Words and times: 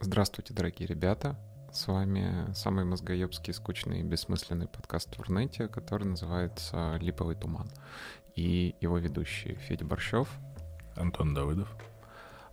Здравствуйте, 0.00 0.54
дорогие 0.54 0.86
ребята. 0.86 1.36
С 1.72 1.88
вами 1.88 2.52
самый 2.54 2.84
мозгоебский, 2.84 3.52
скучный 3.52 3.98
и 3.98 4.04
бессмысленный 4.04 4.68
подкаст 4.68 5.18
в 5.18 5.22
Рунете, 5.22 5.66
который 5.66 6.04
называется 6.04 6.96
«Липовый 7.00 7.34
туман». 7.34 7.68
И 8.36 8.76
его 8.80 8.98
ведущие 8.98 9.56
Федя 9.56 9.84
Борщев. 9.84 10.28
Антон 10.94 11.34
Давыдов. 11.34 11.68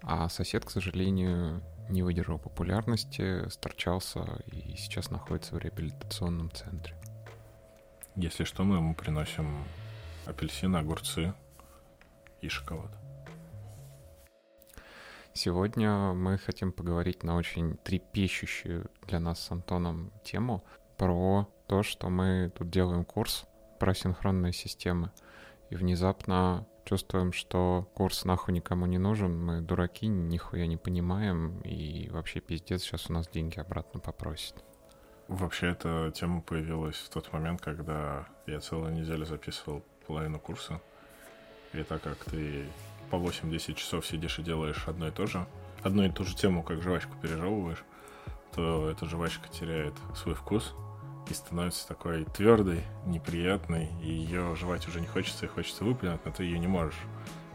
А 0.02 0.28
сосед, 0.28 0.66
к 0.66 0.72
сожалению, 0.72 1.62
не 1.88 2.02
выдержал 2.02 2.40
популярности, 2.40 3.48
сторчался 3.50 4.26
и 4.48 4.76
сейчас 4.76 5.12
находится 5.12 5.54
в 5.54 5.60
реабилитационном 5.60 6.50
центре. 6.52 6.96
Если 8.16 8.44
что, 8.44 8.64
мы 8.64 8.78
ему 8.78 8.96
приносим 8.96 9.64
апельсины, 10.26 10.78
огурцы 10.78 11.32
и 12.42 12.50
шоколад. 12.50 13.05
Сегодня 15.38 16.14
мы 16.14 16.38
хотим 16.38 16.72
поговорить 16.72 17.24
на 17.24 17.36
очень 17.36 17.76
трепещущую 17.84 18.90
для 19.06 19.20
нас 19.20 19.42
с 19.42 19.52
Антоном 19.52 20.14
тему 20.24 20.64
про 20.98 21.50
то, 21.68 21.84
что 21.84 22.10
мы 22.10 22.54
тут 22.58 22.70
делаем 22.70 23.04
курс 23.04 23.46
про 23.78 23.94
синхронные 23.94 24.54
системы. 24.54 25.12
И 25.70 25.76
внезапно 25.76 26.66
чувствуем, 26.86 27.34
что 27.34 27.86
курс 27.96 28.24
нахуй 28.24 28.54
никому 28.54 28.86
не 28.86 28.98
нужен, 28.98 29.38
мы 29.38 29.60
дураки, 29.60 30.08
нихуя 30.08 30.68
не 30.68 30.78
понимаем, 30.78 31.60
и 31.66 32.10
вообще 32.12 32.40
пиздец, 32.40 32.84
сейчас 32.84 33.10
у 33.10 33.14
нас 33.14 33.28
деньги 33.28 33.60
обратно 33.60 34.00
попросит. 34.00 34.56
Вообще, 35.28 35.72
эта 35.72 36.14
тема 36.16 36.40
появилась 36.44 36.96
в 36.96 37.10
тот 37.10 37.34
момент, 37.34 37.60
когда 37.60 38.26
я 38.48 38.62
целую 38.62 38.94
неделю 38.94 39.26
записывал 39.26 39.84
половину 40.08 40.40
курса. 40.40 40.80
И 41.74 41.84
так 41.84 42.04
как 42.04 42.24
ты 42.24 42.68
по 43.18 43.30
8-10 43.30 43.76
часов 43.76 44.06
сидишь 44.06 44.40
и 44.40 44.44
делаешь 44.44 44.84
одно 44.88 45.08
и 45.08 45.12
то 45.12 45.26
же, 45.26 45.46
одну 45.84 46.04
и 46.04 46.10
ту 46.10 46.24
же 46.26 46.36
тему, 46.36 46.64
как 46.64 46.82
жвачку 46.82 47.16
пережевываешь, 47.22 47.84
то 48.54 48.90
эта 48.90 49.06
жвачка 49.06 49.48
теряет 49.50 49.94
свой 50.16 50.36
вкус 50.36 50.74
и 51.30 51.34
становится 51.34 51.88
такой 51.88 52.26
твердой, 52.26 52.84
неприятной, 53.06 53.90
и 54.04 54.10
ее 54.10 54.56
жевать 54.56 54.88
уже 54.88 55.02
не 55.02 55.08
хочется, 55.08 55.46
и 55.46 55.50
хочется 55.50 55.84
выплюнуть, 55.84 56.24
но 56.26 56.32
ты 56.32 56.44
ее 56.44 56.60
не 56.60 56.68
можешь 56.68 56.98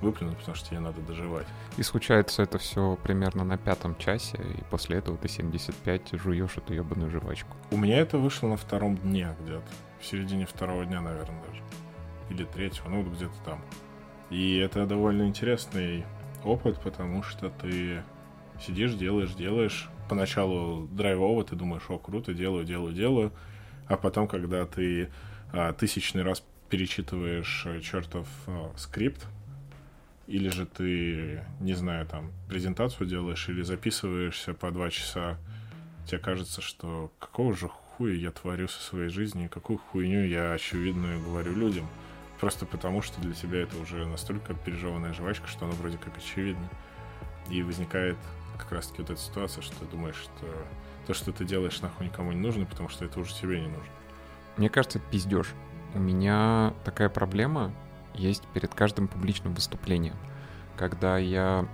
выплюнуть, 0.00 0.38
потому 0.38 0.56
что 0.56 0.74
ее 0.74 0.80
надо 0.80 1.00
доживать. 1.02 1.46
И 1.76 1.82
случается 1.82 2.42
это 2.42 2.58
все 2.58 2.98
примерно 3.02 3.44
на 3.44 3.58
пятом 3.58 3.96
часе, 3.96 4.38
и 4.38 4.64
после 4.70 4.96
этого 4.96 5.18
ты 5.18 5.28
75 5.28 6.12
жуешь 6.14 6.56
эту 6.56 6.72
ебаную 6.72 7.10
жвачку. 7.10 7.54
У 7.70 7.76
меня 7.76 7.98
это 7.98 8.16
вышло 8.18 8.48
на 8.48 8.56
втором 8.56 8.96
дне 8.96 9.36
где-то, 9.40 9.62
в 10.00 10.06
середине 10.06 10.46
второго 10.46 10.86
дня, 10.86 11.00
наверное, 11.02 11.42
даже. 11.46 11.62
Или 12.30 12.44
третьего, 12.44 12.88
ну 12.88 13.02
вот 13.02 13.12
где-то 13.12 13.34
там. 13.44 13.60
И 14.30 14.56
это 14.58 14.86
довольно 14.86 15.26
интересный 15.26 16.04
опыт, 16.44 16.80
потому 16.80 17.22
что 17.22 17.50
ты 17.50 18.02
сидишь, 18.64 18.94
делаешь, 18.94 19.34
делаешь. 19.34 19.88
Поначалу 20.08 20.86
драйвово, 20.88 21.44
ты 21.44 21.56
думаешь, 21.56 21.82
о, 21.88 21.98
круто, 21.98 22.32
делаю, 22.32 22.64
делаю, 22.64 22.92
делаю. 22.92 23.32
А 23.86 23.96
потом, 23.96 24.28
когда 24.28 24.64
ты 24.66 25.10
а, 25.52 25.72
тысячный 25.72 26.22
раз 26.22 26.44
перечитываешь 26.68 27.64
э, 27.66 27.80
чертов 27.80 28.28
а, 28.46 28.72
скрипт, 28.76 29.26
или 30.28 30.48
же 30.48 30.64
ты, 30.64 31.42
не 31.58 31.74
знаю, 31.74 32.06
там, 32.06 32.30
презентацию 32.48 33.08
делаешь, 33.08 33.48
или 33.48 33.62
записываешься 33.62 34.54
по 34.54 34.70
два 34.70 34.90
часа, 34.90 35.38
тебе 36.06 36.18
кажется, 36.18 36.60
что 36.60 37.10
какого 37.18 37.56
же 37.56 37.66
хуя 37.68 38.14
я 38.14 38.30
творю 38.30 38.68
со 38.68 38.80
своей 38.80 39.08
жизнью, 39.08 39.50
какую 39.50 39.78
хуйню 39.78 40.24
я 40.24 40.52
очевидную 40.52 41.20
говорю 41.20 41.56
людям— 41.56 41.88
Просто 42.41 42.64
потому, 42.64 43.02
что 43.02 43.20
для 43.20 43.34
тебя 43.34 43.62
это 43.62 43.77
уже 43.77 44.06
настолько 44.06 44.55
пережеванная 44.55 45.12
жвачка, 45.12 45.46
что 45.46 45.66
она 45.66 45.74
вроде 45.74 45.98
как 45.98 46.16
очевидна. 46.16 46.69
И 47.50 47.62
возникает 47.62 48.16
как 48.56 48.72
раз-таки 48.72 49.02
вот 49.02 49.10
эта 49.10 49.20
ситуация, 49.20 49.62
что 49.62 49.77
ты 49.77 49.84
думаешь, 49.84 50.16
что 50.16 50.47
то, 51.06 51.14
что 51.14 51.32
ты 51.32 51.44
делаешь, 51.44 51.80
нахуй 51.82 52.06
никому 52.06 52.32
не 52.32 52.41
нужно, 52.41 52.64
потому 52.64 52.88
что 52.88 53.05
это 53.05 53.20
уже 53.20 53.34
тебе 53.34 53.60
не 53.60 53.69
нужно. 53.69 53.92
Мне 54.56 54.70
кажется, 54.70 54.98
это 54.98 55.08
пиздеж. 55.10 55.48
У 55.94 55.98
меня 55.98 56.72
такая 56.84 57.09
проблема 57.09 57.72
есть 58.14 58.47
перед 58.54 58.75
каждым 58.75 59.06
публичным 59.09 59.54
выступлением. 59.54 60.16
Когда 60.76 61.19
я 61.19 61.69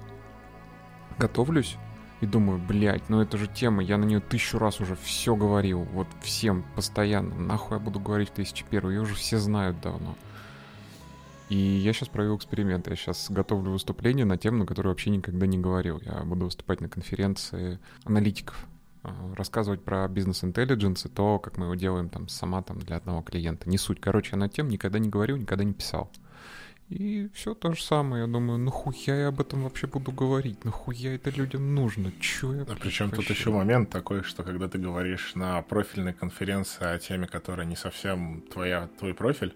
готовлюсь 1.18 1.76
и 2.20 2.26
думаю, 2.26 2.58
блядь, 2.58 3.08
ну 3.08 3.20
это 3.20 3.36
же 3.38 3.46
тема, 3.46 3.82
я 3.82 3.98
на 3.98 4.04
нее 4.04 4.20
тысячу 4.20 4.58
раз 4.58 4.80
уже 4.80 4.96
все 4.96 5.36
говорил, 5.36 5.82
вот 5.92 6.08
всем 6.22 6.64
постоянно, 6.74 7.34
нахуй 7.36 7.78
я 7.78 7.84
буду 7.84 8.00
говорить 8.00 8.30
в 8.30 8.32
тысячи 8.32 8.64
первую, 8.64 8.94
ее 8.96 9.02
уже 9.02 9.14
все 9.14 9.38
знают 9.38 9.80
давно. 9.80 10.16
И 11.48 11.56
я 11.56 11.92
сейчас 11.92 12.08
провел 12.08 12.36
эксперимент. 12.36 12.88
Я 12.88 12.96
сейчас 12.96 13.30
готовлю 13.30 13.70
выступление 13.70 14.24
на 14.24 14.36
тему, 14.36 14.58
на 14.58 14.66
которую 14.66 14.92
вообще 14.92 15.10
никогда 15.10 15.46
не 15.46 15.58
говорил. 15.58 16.00
Я 16.04 16.24
буду 16.24 16.46
выступать 16.46 16.80
на 16.80 16.88
конференции 16.88 17.78
аналитиков, 18.04 18.66
а, 19.04 19.14
рассказывать 19.36 19.84
про 19.84 20.08
бизнес-интеллигенс 20.08 21.06
и 21.06 21.08
то, 21.08 21.38
как 21.38 21.56
мы 21.56 21.66
его 21.66 21.76
делаем 21.76 22.08
там 22.08 22.28
сама 22.28 22.62
там 22.62 22.80
для 22.80 22.96
одного 22.96 23.22
клиента. 23.22 23.68
Не 23.68 23.78
суть. 23.78 24.00
Короче, 24.00 24.30
я 24.32 24.38
на 24.38 24.48
тему 24.48 24.70
никогда 24.70 24.98
не 24.98 25.08
говорил, 25.08 25.36
никогда 25.36 25.62
не 25.62 25.72
писал. 25.72 26.10
И 26.88 27.28
все 27.34 27.54
то 27.54 27.72
же 27.72 27.82
самое. 27.82 28.22
Я 28.22 28.28
думаю, 28.28 28.58
нахуя 28.58 29.14
я 29.14 29.28
об 29.28 29.40
этом 29.40 29.64
вообще 29.64 29.86
буду 29.86 30.12
говорить? 30.12 30.64
Нахуя 30.64 31.14
это 31.14 31.30
людям 31.30 31.74
нужно? 31.74 32.12
Че 32.20 32.54
я... 32.54 32.62
А 32.62 32.76
причем 32.76 33.10
тут 33.10 33.28
еще 33.28 33.50
момент 33.50 33.90
такой, 33.90 34.22
что 34.22 34.44
когда 34.44 34.68
ты 34.68 34.78
говоришь 34.78 35.34
на 35.34 35.62
профильной 35.62 36.12
конференции 36.12 36.84
о 36.84 36.98
теме, 36.98 37.26
которая 37.26 37.66
не 37.66 37.76
совсем 37.76 38.42
твоя, 38.52 38.88
твой 38.98 39.14
профиль, 39.14 39.54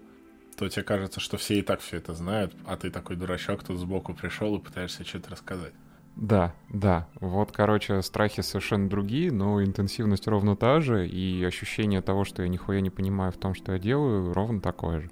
то 0.57 0.67
тебе 0.69 0.83
кажется, 0.83 1.19
что 1.19 1.37
все 1.37 1.59
и 1.59 1.61
так 1.61 1.79
все 1.81 1.97
это 1.97 2.13
знают, 2.13 2.53
а 2.65 2.77
ты 2.77 2.89
такой 2.91 3.15
дурачок 3.15 3.63
тут 3.63 3.79
сбоку 3.79 4.13
пришел 4.13 4.55
и 4.55 4.61
пытаешься 4.61 5.05
что-то 5.05 5.31
рассказать. 5.31 5.73
Да, 6.15 6.53
да. 6.69 7.07
Вот, 7.19 7.51
короче, 7.51 8.01
страхи 8.01 8.41
совершенно 8.41 8.89
другие, 8.89 9.31
но 9.31 9.63
интенсивность 9.63 10.27
ровно 10.27 10.55
та 10.55 10.81
же, 10.81 11.07
и 11.07 11.43
ощущение 11.43 12.01
того, 12.01 12.25
что 12.25 12.43
я 12.43 12.49
нихуя 12.49 12.81
не 12.81 12.89
понимаю 12.89 13.31
в 13.31 13.37
том, 13.37 13.55
что 13.55 13.73
я 13.73 13.79
делаю, 13.79 14.33
ровно 14.33 14.61
такое 14.61 15.01
же. 15.01 15.09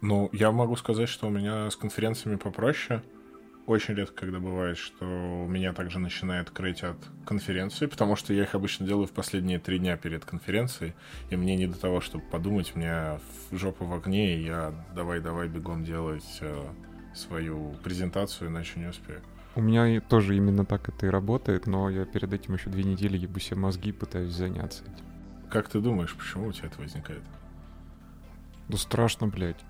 Ну, 0.00 0.28
я 0.32 0.50
могу 0.50 0.74
сказать, 0.76 1.08
что 1.08 1.28
у 1.28 1.30
меня 1.30 1.70
с 1.70 1.76
конференциями 1.76 2.36
попроще 2.36 3.02
очень 3.66 3.94
редко, 3.94 4.14
когда 4.14 4.40
бывает, 4.40 4.76
что 4.76 5.04
меня 5.04 5.72
также 5.72 5.98
начинает 5.98 6.50
крыть 6.50 6.82
от 6.82 6.96
конференции, 7.24 7.86
потому 7.86 8.16
что 8.16 8.32
я 8.32 8.42
их 8.42 8.54
обычно 8.54 8.86
делаю 8.86 9.06
в 9.06 9.12
последние 9.12 9.58
три 9.58 9.78
дня 9.78 9.96
перед 9.96 10.24
конференцией, 10.24 10.94
и 11.30 11.36
мне 11.36 11.56
не 11.56 11.66
до 11.66 11.78
того, 11.78 12.00
чтобы 12.00 12.24
подумать, 12.24 12.72
у 12.74 12.78
меня 12.78 13.20
в 13.50 13.56
жопу 13.56 13.84
в 13.84 13.94
огне, 13.94 14.36
и 14.36 14.44
я 14.44 14.74
давай-давай 14.94 15.48
бегом 15.48 15.84
делать 15.84 16.38
э, 16.40 16.64
свою 17.14 17.74
презентацию, 17.84 18.50
иначе 18.50 18.80
не 18.80 18.86
успею. 18.86 19.20
У 19.54 19.60
меня 19.60 20.00
тоже 20.00 20.36
именно 20.36 20.64
так 20.64 20.88
это 20.88 21.06
и 21.06 21.10
работает, 21.10 21.66
но 21.66 21.90
я 21.90 22.06
перед 22.06 22.32
этим 22.32 22.54
еще 22.54 22.70
две 22.70 22.84
недели 22.84 23.18
ебу 23.18 23.38
себе 23.38 23.56
мозги 23.56 23.92
пытаюсь 23.92 24.32
заняться 24.32 24.82
этим. 24.84 25.04
Как 25.50 25.68
ты 25.68 25.80
думаешь, 25.80 26.14
почему 26.16 26.48
у 26.48 26.52
тебя 26.52 26.68
это 26.68 26.80
возникает? 26.80 27.22
Да 28.68 28.78
страшно, 28.78 29.26
блядь. 29.26 29.62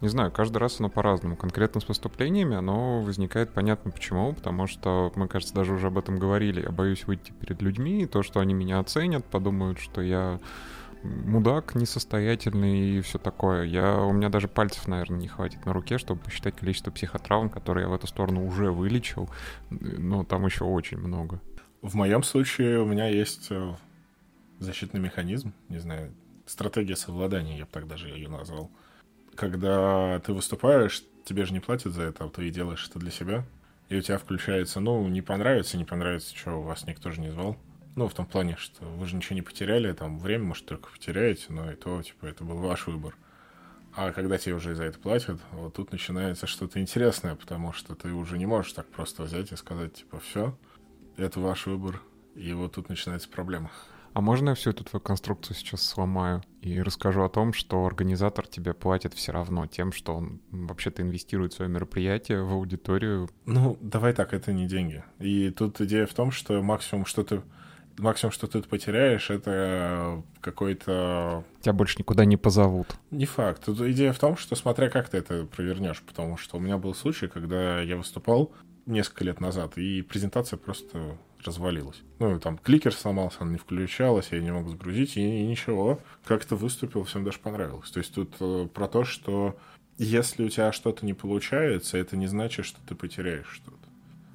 Не 0.00 0.08
знаю, 0.08 0.30
каждый 0.30 0.58
раз 0.58 0.80
оно 0.80 0.88
по-разному. 0.88 1.36
Конкретно 1.36 1.80
с 1.80 1.88
выступлениями 1.88 2.56
оно 2.56 3.02
возникает 3.02 3.50
понятно 3.50 3.90
почему, 3.90 4.32
потому 4.32 4.66
что 4.66 5.12
мы, 5.16 5.28
кажется, 5.28 5.54
даже 5.54 5.72
уже 5.72 5.88
об 5.88 5.98
этом 5.98 6.18
говорили. 6.18 6.62
Я 6.62 6.70
боюсь 6.70 7.06
выйти 7.06 7.32
перед 7.32 7.60
людьми, 7.62 8.02
и 8.02 8.06
то, 8.06 8.22
что 8.22 8.40
они 8.40 8.54
меня 8.54 8.78
оценят, 8.78 9.24
подумают, 9.24 9.78
что 9.78 10.00
я 10.00 10.40
мудак, 11.02 11.74
несостоятельный 11.74 12.98
и 12.98 13.00
все 13.00 13.18
такое. 13.18 13.64
Я, 13.64 13.98
у 13.98 14.12
меня 14.12 14.28
даже 14.28 14.48
пальцев, 14.48 14.86
наверное, 14.86 15.18
не 15.18 15.28
хватит 15.28 15.64
на 15.64 15.72
руке, 15.72 15.98
чтобы 15.98 16.20
посчитать 16.20 16.56
количество 16.56 16.90
психотравм, 16.90 17.48
которые 17.48 17.84
я 17.84 17.88
в 17.88 17.94
эту 17.94 18.06
сторону 18.06 18.46
уже 18.46 18.70
вылечил. 18.70 19.28
Но 19.70 20.24
там 20.24 20.46
еще 20.46 20.64
очень 20.64 20.98
много. 20.98 21.40
В 21.82 21.94
моем 21.94 22.22
случае 22.22 22.80
у 22.80 22.86
меня 22.86 23.08
есть 23.08 23.46
э, 23.50 23.74
защитный 24.58 25.00
механизм, 25.00 25.54
не 25.68 25.78
знаю, 25.78 26.12
стратегия 26.44 26.96
совладания, 26.96 27.56
я 27.56 27.64
бы 27.64 27.70
так 27.70 27.86
даже 27.86 28.08
ее 28.08 28.28
назвал 28.28 28.70
когда 29.34 30.20
ты 30.20 30.32
выступаешь, 30.32 31.02
тебе 31.24 31.44
же 31.44 31.52
не 31.52 31.60
платят 31.60 31.92
за 31.92 32.02
это, 32.02 32.24
а 32.24 32.28
ты 32.28 32.48
и 32.48 32.50
делаешь 32.50 32.86
это 32.88 32.98
для 32.98 33.10
себя. 33.10 33.44
И 33.88 33.96
у 33.96 34.00
тебя 34.02 34.18
включается, 34.18 34.80
ну, 34.80 35.06
не 35.08 35.20
понравится, 35.20 35.76
не 35.76 35.84
понравится, 35.84 36.36
что 36.36 36.62
вас 36.62 36.86
никто 36.86 37.10
же 37.10 37.20
не 37.20 37.30
звал. 37.30 37.56
Ну, 37.96 38.06
в 38.08 38.14
том 38.14 38.24
плане, 38.24 38.56
что 38.56 38.84
вы 38.84 39.06
же 39.06 39.16
ничего 39.16 39.34
не 39.34 39.42
потеряли, 39.42 39.92
там, 39.92 40.18
время, 40.20 40.44
может, 40.44 40.66
только 40.66 40.90
потеряете, 40.90 41.46
но 41.48 41.72
и 41.72 41.74
то, 41.74 42.00
типа, 42.02 42.26
это 42.26 42.44
был 42.44 42.58
ваш 42.58 42.86
выбор. 42.86 43.16
А 43.96 44.12
когда 44.12 44.38
тебе 44.38 44.54
уже 44.54 44.76
за 44.76 44.84
это 44.84 45.00
платят, 45.00 45.40
вот 45.50 45.74
тут 45.74 45.90
начинается 45.90 46.46
что-то 46.46 46.80
интересное, 46.80 47.34
потому 47.34 47.72
что 47.72 47.96
ты 47.96 48.12
уже 48.12 48.38
не 48.38 48.46
можешь 48.46 48.72
так 48.72 48.86
просто 48.86 49.24
взять 49.24 49.50
и 49.50 49.56
сказать, 49.56 49.94
типа, 49.94 50.20
все, 50.20 50.56
это 51.16 51.40
ваш 51.40 51.66
выбор, 51.66 52.00
и 52.36 52.52
вот 52.52 52.74
тут 52.74 52.88
начинается 52.88 53.28
проблема. 53.28 53.72
А 54.12 54.20
можно 54.20 54.50
я 54.50 54.54
всю 54.54 54.70
эту 54.70 54.84
твою 54.84 55.00
конструкцию 55.00 55.56
сейчас 55.56 55.82
сломаю 55.82 56.42
и 56.62 56.80
расскажу 56.80 57.22
о 57.22 57.28
том, 57.28 57.52
что 57.52 57.86
организатор 57.86 58.46
тебе 58.46 58.74
платит 58.74 59.14
все 59.14 59.32
равно 59.32 59.66
тем, 59.66 59.92
что 59.92 60.14
он 60.14 60.40
вообще-то 60.50 61.02
инвестирует 61.02 61.52
в 61.52 61.56
свое 61.56 61.70
мероприятие, 61.70 62.42
в 62.42 62.52
аудиторию? 62.52 63.30
Ну, 63.46 63.78
давай 63.80 64.12
так, 64.12 64.34
это 64.34 64.52
не 64.52 64.66
деньги. 64.66 65.04
И 65.18 65.50
тут 65.50 65.80
идея 65.80 66.06
в 66.06 66.14
том, 66.14 66.30
что 66.30 66.60
максимум, 66.62 67.06
что 67.06 67.22
ты 67.22 67.42
максимум, 67.98 68.32
что 68.32 68.46
ты 68.46 68.62
потеряешь, 68.62 69.30
это 69.30 70.22
какой-то... 70.40 71.44
Тебя 71.60 71.72
больше 71.72 71.98
никуда 71.98 72.24
не 72.24 72.36
позовут. 72.36 72.96
Не 73.10 73.26
факт. 73.26 73.64
Тут 73.64 73.80
идея 73.80 74.12
в 74.12 74.18
том, 74.18 74.36
что 74.36 74.56
смотря 74.56 74.88
как 74.88 75.08
ты 75.08 75.18
это 75.18 75.44
провернешь, 75.44 76.02
потому 76.02 76.36
что 76.36 76.56
у 76.56 76.60
меня 76.60 76.78
был 76.78 76.94
случай, 76.94 77.28
когда 77.28 77.80
я 77.80 77.96
выступал 77.96 78.52
несколько 78.86 79.24
лет 79.24 79.40
назад, 79.40 79.76
и 79.78 80.02
презентация 80.02 80.56
просто 80.56 81.18
развалилась. 81.44 82.02
Ну, 82.18 82.38
там 82.38 82.58
кликер 82.58 82.92
сломался, 82.92 83.38
он 83.42 83.52
не 83.52 83.58
включалась, 83.58 84.28
я 84.30 84.40
не 84.40 84.52
мог 84.52 84.68
загрузить, 84.68 85.16
и, 85.16 85.20
и 85.20 85.46
ничего. 85.46 86.00
Как-то 86.24 86.56
выступил, 86.56 87.04
всем 87.04 87.24
даже 87.24 87.38
понравилось. 87.38 87.90
То 87.90 87.98
есть 87.98 88.14
тут 88.14 88.34
э, 88.40 88.68
про 88.72 88.88
то, 88.88 89.04
что 89.04 89.56
если 89.98 90.44
у 90.44 90.48
тебя 90.48 90.72
что-то 90.72 91.04
не 91.04 91.14
получается, 91.14 91.98
это 91.98 92.16
не 92.16 92.26
значит, 92.26 92.64
что 92.64 92.78
ты 92.86 92.94
потеряешь 92.94 93.48
что-то. 93.48 93.76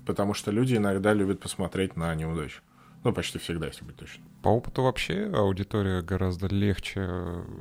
Потому 0.05 0.33
что 0.33 0.51
люди 0.51 0.75
иногда 0.75 1.13
любят 1.13 1.39
посмотреть 1.39 1.95
на 1.95 2.13
неудачу. 2.13 2.61
Ну, 3.03 3.13
почти 3.13 3.37
всегда, 3.37 3.67
если 3.67 3.85
быть 3.85 3.95
точным. 3.95 4.27
По 4.41 4.49
опыту 4.49 4.81
вообще 4.81 5.31
аудитория 5.33 6.01
гораздо 6.01 6.47
легче 6.47 7.01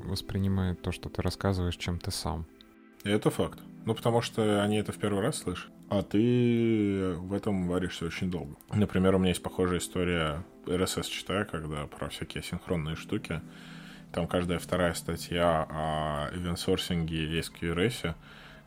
воспринимает 0.04 0.80
то, 0.82 0.90
что 0.92 1.08
ты 1.08 1.22
рассказываешь, 1.22 1.76
чем 1.76 1.98
ты 1.98 2.10
сам. 2.10 2.46
Это 3.04 3.30
факт. 3.30 3.58
Ну, 3.84 3.94
потому 3.94 4.22
что 4.22 4.62
они 4.62 4.76
это 4.78 4.92
в 4.92 4.96
первый 4.96 5.22
раз 5.22 5.38
слышат, 5.38 5.70
а 5.88 6.02
ты 6.02 7.14
в 7.16 7.32
этом 7.32 7.68
варишься 7.68 8.06
очень 8.06 8.30
долго. 8.30 8.56
Например, 8.72 9.14
у 9.14 9.18
меня 9.18 9.30
есть 9.30 9.42
похожая 9.42 9.78
история 9.78 10.44
RSS 10.66 11.08
читаю, 11.08 11.46
когда 11.46 11.86
про 11.86 12.08
всякие 12.08 12.42
синхронные 12.42 12.96
штуки. 12.96 13.40
Там 14.12 14.26
каждая 14.26 14.58
вторая 14.58 14.94
статья 14.94 15.66
о 15.68 16.30
ивенсорсинге 16.34 17.24
и 17.24 17.40
SQRS, 17.40 18.14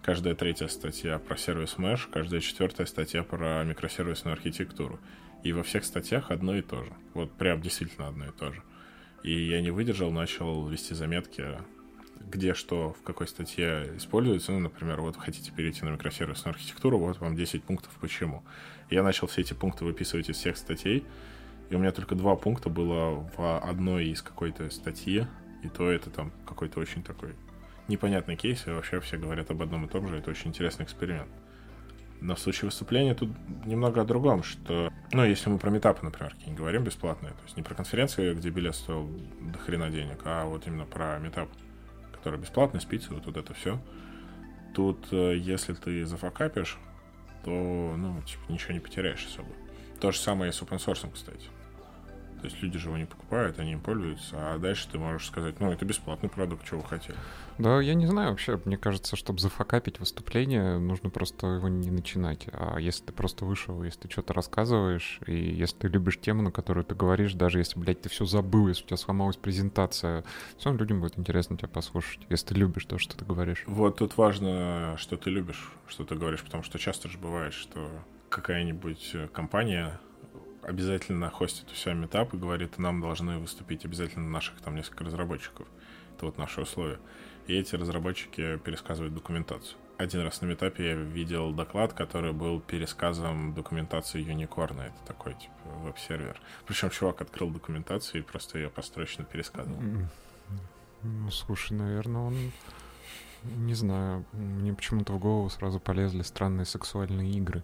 каждая 0.02 0.36
третья 0.36 0.68
статья 0.68 1.20
про 1.20 1.38
сервис 1.38 1.76
Mesh, 1.78 2.10
каждая 2.12 2.42
четвертая 2.42 2.86
статья 2.86 3.24
про 3.24 3.64
микросервисную 3.64 4.34
архитектуру. 4.34 5.00
И 5.44 5.54
во 5.54 5.64
всех 5.64 5.86
статьях 5.86 6.32
одно 6.32 6.56
и 6.56 6.62
то 6.62 6.84
же. 6.84 6.92
Вот 7.14 7.32
прям 7.34 7.62
действительно 7.62 8.08
одно 8.10 8.26
и 8.26 8.32
то 8.32 8.52
же. 8.52 8.62
И 9.24 9.48
я 9.48 9.62
не 9.62 9.72
выдержал, 9.72 10.12
начал 10.12 10.68
вести 10.68 10.94
заметки, 10.94 11.44
где 12.30 12.54
что, 12.54 12.94
в 12.94 13.04
какой 13.04 13.28
статье 13.28 13.92
используется. 13.98 14.52
Ну, 14.52 14.60
например, 14.60 15.02
вот 15.02 15.18
хотите 15.18 15.52
перейти 15.52 15.84
на 15.86 15.90
микросервисную 15.90 16.54
архитектуру, 16.54 16.98
вот 16.98 17.20
вам 17.20 17.36
10 17.36 17.64
пунктов 17.64 17.92
почему. 18.00 18.44
Я 18.90 19.04
начал 19.04 19.28
все 19.28 19.42
эти 19.42 19.54
пункты 19.54 19.86
выписывать 19.86 20.30
из 20.30 20.38
всех 20.38 20.58
статей, 20.58 21.06
и 21.70 21.76
у 21.76 21.80
меня 21.80 21.92
только 21.92 22.16
два 22.16 22.36
пункта 22.36 22.70
было 22.70 23.30
в 23.36 23.60
одной 23.60 24.08
из 24.08 24.22
какой-то 24.22 24.70
статьи, 24.70 25.28
и 25.64 25.70
то 25.70 25.90
это 25.90 26.10
там 26.10 26.32
какой-то 26.46 26.80
очень 26.80 27.04
такой 27.04 27.36
непонятный 27.88 28.36
кейс, 28.36 28.66
и 28.68 28.72
вообще 28.72 29.00
все 29.00 29.18
говорят 29.18 29.50
об 29.52 29.62
одном 29.62 29.86
и 29.86 29.90
том 29.90 30.08
же, 30.08 30.18
это 30.18 30.30
очень 30.30 30.50
интересный 30.50 30.86
эксперимент. 30.86 31.30
Но 32.20 32.36
в 32.36 32.40
случае 32.40 32.68
выступления 32.68 33.14
тут 33.14 33.30
немного 33.66 34.02
о 34.02 34.06
другом, 34.06 34.42
что, 34.44 34.92
ну, 35.12 35.24
если 35.24 35.50
мы 35.50 35.60
про 35.60 35.70
метапы, 35.70 36.04
например, 36.04 36.34
какие 36.34 36.54
говорим 36.54 36.84
бесплатные, 36.84 37.32
то 37.34 37.44
есть 37.44 37.56
не 37.58 37.64
про 37.64 37.76
конференции, 37.76 38.34
где 38.34 38.50
билет 38.50 38.76
стоил 38.76 39.08
до 39.40 39.60
хрена 39.60 39.90
денег, 39.90 40.20
а 40.24 40.46
вот 40.46 40.66
именно 40.66 40.86
про 40.86 41.20
метап, 41.20 41.50
который 42.28 42.42
бесплатный, 42.42 42.82
спицы, 42.82 43.14
вот, 43.14 43.26
вот 43.26 43.38
это 43.38 43.54
все. 43.54 43.80
Тут, 44.76 45.08
э, 45.12 45.38
если 45.38 45.74
ты 45.74 46.06
зафакапишь, 46.06 46.78
то, 47.46 47.52
ну, 47.98 48.22
типа, 48.24 48.52
ничего 48.52 48.74
не 48.74 48.82
потеряешь 48.82 49.26
особо. 49.26 49.50
То 50.02 50.12
же 50.12 50.20
самое 50.20 50.50
и 50.50 50.54
с 50.54 50.62
open 50.62 50.78
source, 50.78 51.10
кстати. 51.14 51.48
То 52.40 52.46
есть 52.46 52.62
люди 52.62 52.78
же 52.78 52.90
его 52.90 52.98
не 52.98 53.06
покупают, 53.06 53.60
они 53.60 53.74
им 53.74 53.80
пользуются, 53.82 54.36
а 54.54 54.58
дальше 54.58 54.88
ты 54.92 55.00
можешь 55.00 55.28
сказать, 55.28 55.60
ну, 55.60 55.72
это 55.72 55.86
бесплатный 55.86 56.30
продукт, 56.30 56.66
чего 56.66 56.82
вы 56.82 56.88
хотели. 56.88 57.18
Да, 57.58 57.82
я 57.82 57.96
не 57.96 58.06
знаю 58.06 58.30
вообще, 58.30 58.62
мне 58.66 58.78
кажется, 58.78 59.16
чтобы 59.16 59.40
зафакапить 59.40 60.00
выступление, 60.00 60.78
нужно 60.78 61.10
просто 61.10 61.48
его 61.48 61.68
не 61.68 61.90
начинать. 61.90 62.48
А 62.54 62.78
если 62.78 63.06
ты 63.06 63.14
просто 63.14 63.46
вышел, 63.46 63.84
если 63.84 64.02
ты 64.02 64.12
что-то 64.12 64.34
рассказываешь, 64.34 65.20
и 65.26 65.36
если 65.36 65.78
ты 65.78 65.88
любишь 65.88 66.20
тему, 66.20 66.44
на 66.44 66.52
которую 66.52 66.86
ты 66.86 66.94
говоришь, 66.94 67.34
даже 67.34 67.58
если, 67.58 67.80
блядь, 67.80 68.02
ты 68.02 68.10
все 68.10 68.26
забыл, 68.26 68.68
если 68.68 68.84
у 68.84 68.88
тебя 68.88 68.98
сломалась 68.98 69.38
презентация, 69.38 70.24
все 70.58 70.72
людям 70.72 71.02
будет 71.02 71.18
интересно 71.18 71.58
тебя 71.58 71.70
послушать, 71.70 72.22
если 72.30 72.48
ты 72.48 72.54
любишь 72.54 72.86
то, 72.86 73.00
что 73.00 73.18
ты 73.18 73.26
говоришь. 73.26 73.64
Вот 73.66 73.98
тут 73.98 74.16
важно, 74.18 74.96
что 74.98 75.18
ты 75.18 75.32
любишь, 75.32 75.72
что 75.88 76.06
ты 76.06 76.16
говоришь, 76.16 76.44
потому 76.44 76.64
что 76.64 76.78
часто 76.78 77.10
же 77.10 77.18
бывает, 77.18 77.54
что 77.54 77.90
какая-нибудь 78.30 79.16
компания 79.34 80.00
обязательно 80.68 81.30
хостит 81.30 81.72
у 81.72 81.76
себя 81.76 81.94
метап 81.94 82.34
и 82.34 82.38
говорит, 82.38 82.78
нам 82.78 83.02
должны 83.02 83.40
выступить 83.40 83.86
обязательно 83.86 84.28
наших 84.28 84.60
там 84.62 84.76
несколько 84.76 85.06
разработчиков. 85.06 85.66
Это 86.16 86.26
вот 86.26 86.38
наши 86.38 86.62
условия. 86.62 87.00
И 87.48 87.54
эти 87.54 87.76
разработчики 87.76 88.58
пересказывают 88.58 89.14
документацию. 89.14 89.78
Один 89.98 90.22
раз 90.22 90.42
на 90.42 90.48
метапе 90.48 90.90
я 90.90 90.96
видел 90.96 91.54
доклад, 91.54 91.94
который 91.94 92.34
был 92.34 92.60
пересказом 92.60 93.54
документации 93.54 94.24
Unicorn. 94.24 94.82
Это 94.82 95.08
такой, 95.08 95.34
типа, 95.36 95.70
веб-сервер. 95.84 96.40
Причем 96.68 96.90
чувак 96.90 97.22
открыл 97.22 97.50
документацию 97.50 98.22
и 98.22 98.26
просто 98.26 98.60
ее 98.60 98.70
построчно 98.70 99.24
пересказывал. 99.24 99.80
Ну, 101.02 101.32
слушай, 101.32 101.74
наверное, 101.74 102.22
он... 102.22 102.52
Не 103.44 103.76
знаю, 103.76 104.26
мне 104.34 104.74
почему-то 104.74 105.14
в 105.14 105.20
голову 105.20 105.50
сразу 105.50 105.80
полезли 105.80 106.24
странные 106.24 106.66
сексуальные 106.66 107.32
игры 107.32 107.64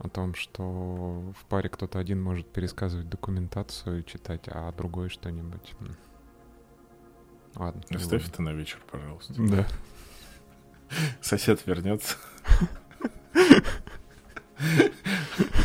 о 0.00 0.08
том, 0.08 0.34
что 0.34 1.32
в 1.38 1.44
паре 1.48 1.68
кто-то 1.68 1.98
один 1.98 2.22
может 2.22 2.50
пересказывать 2.50 3.08
документацию 3.08 4.00
и 4.00 4.06
читать, 4.06 4.44
а 4.46 4.72
другой 4.72 5.10
что-нибудь. 5.10 5.74
Ладно. 7.54 7.82
Оставь 7.90 8.26
это 8.26 8.42
на 8.42 8.52
вечер, 8.52 8.80
пожалуйста. 8.90 9.34
Да. 9.36 9.66
Сосед 11.20 11.66
вернется. 11.66 12.16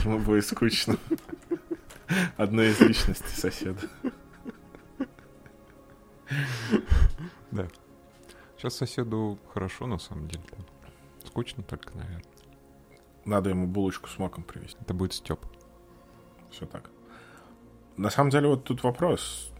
Ему 0.04 0.20
будет 0.20 0.46
скучно. 0.46 0.98
Одна 2.38 2.66
из 2.66 2.80
личностей 2.82 3.40
соседа. 3.40 3.82
Да. 7.52 7.68
Сейчас 8.58 8.76
соседу 8.76 9.40
хорошо, 9.54 9.88
на 9.88 9.98
самом 9.98 10.28
деле. 10.28 10.44
Скучно 11.26 11.64
только, 11.64 11.96
наверное. 11.96 12.35
Надо 13.26 13.50
ему 13.50 13.68
булочку 13.68 14.10
с 14.10 14.18
маком 14.20 14.44
привезти. 14.44 14.78
Это 14.82 14.94
будет 14.94 15.14
Степ. 15.14 15.40
Все 16.52 16.66
так. 16.66 16.90
На 17.98 18.10
самом 18.10 18.30
деле, 18.30 18.48
вот 18.48 18.64
тут 18.64 18.84
вопрос. 18.84 19.52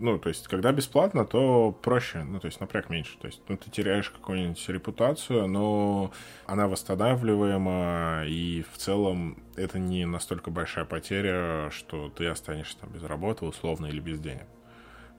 Ну, 0.00 0.18
то 0.18 0.28
есть, 0.28 0.48
когда 0.48 0.72
бесплатно, 0.72 1.24
то 1.24 1.70
проще, 1.70 2.24
ну, 2.24 2.40
то 2.40 2.46
есть, 2.46 2.60
напряг 2.60 2.90
меньше. 2.90 3.16
То 3.18 3.28
есть, 3.28 3.40
ну, 3.48 3.56
ты 3.56 3.70
теряешь 3.70 4.10
какую-нибудь 4.10 4.68
репутацию, 4.68 5.46
но 5.46 6.10
она 6.46 6.66
восстанавливаема, 6.66 8.24
и 8.26 8.64
в 8.72 8.76
целом 8.76 9.38
это 9.54 9.78
не 9.78 10.04
настолько 10.04 10.50
большая 10.50 10.84
потеря, 10.84 11.70
что 11.70 12.08
ты 12.08 12.26
останешься 12.26 12.78
там 12.78 12.90
без 12.90 13.04
работы, 13.04 13.44
условно, 13.44 13.86
или 13.86 14.00
без 14.00 14.18
денег. 14.18 14.46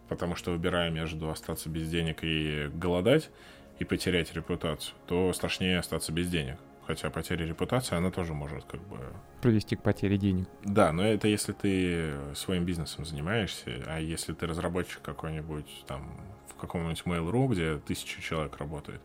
Потому 0.10 0.36
что, 0.36 0.51
выбирая 0.51 0.92
между 0.92 1.30
остаться 1.30 1.69
без 1.69 1.90
денег 1.90 2.19
и 2.24 2.69
голодать, 2.74 3.31
и 3.80 3.86
потерять 3.86 4.34
репутацию, 4.34 4.96
то 5.08 5.31
страшнее 5.34 5.80
остаться 5.80 6.12
без 6.12 6.30
денег. 6.30 6.58
Хотя 6.88 7.10
потеря 7.10 7.46
репутации, 7.46 7.96
она 7.96 8.12
тоже 8.12 8.34
может 8.34 8.64
как 8.66 8.82
бы... 8.82 9.00
Привести 9.42 9.76
к 9.76 9.82
потере 9.82 10.18
денег. 10.18 10.48
Да, 10.64 10.92
но 10.92 11.04
это 11.04 11.28
если 11.28 11.52
ты 11.52 12.13
своим 12.36 12.63
бизнесом 12.63 13.06
занимаешься, 13.06 13.84
а 13.88 14.00
если 14.00 14.34
ты 14.34 14.46
разработчик 14.46 15.01
какой-нибудь 15.01 15.86
там 15.88 16.22
в 16.48 16.56
каком-нибудь 16.56 17.01
Mail.ru, 17.06 17.48
где 17.48 17.77
тысяча 17.80 18.22
человек 18.22 18.58
работает, 18.58 19.01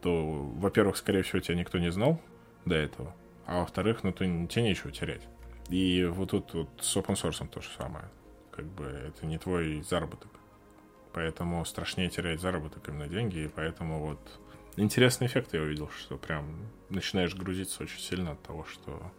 то, 0.00 0.50
во-первых, 0.56 0.96
скорее 0.96 1.22
всего, 1.22 1.40
тебя 1.40 1.56
никто 1.56 1.78
не 1.78 1.90
знал 1.90 2.20
до 2.64 2.74
этого, 2.74 3.14
а 3.46 3.60
во-вторых, 3.60 4.02
ну, 4.02 4.12
ты, 4.12 4.24
тебе 4.46 4.62
нечего 4.62 4.90
терять. 4.90 5.28
И 5.68 6.04
вот 6.04 6.30
тут 6.30 6.54
вот 6.54 6.68
с 6.80 6.96
open 6.96 7.14
source 7.14 7.46
то 7.48 7.60
же 7.60 7.68
самое. 7.76 8.06
Как 8.50 8.64
бы 8.64 8.84
это 8.84 9.26
не 9.26 9.38
твой 9.38 9.82
заработок. 9.82 10.30
Поэтому 11.12 11.64
страшнее 11.64 12.08
терять 12.08 12.40
заработок 12.40 12.88
именно 12.88 13.08
деньги, 13.08 13.40
и 13.40 13.48
поэтому 13.48 14.00
вот 14.00 14.40
Интересный 14.80 15.26
эффект 15.26 15.52
я 15.52 15.60
увидел, 15.60 15.90
что 15.90 16.16
прям 16.16 16.56
начинаешь 16.88 17.34
грузиться 17.34 17.82
очень 17.82 18.00
сильно 18.00 18.32
от 18.32 18.42
того, 18.42 18.64
что 18.64 19.12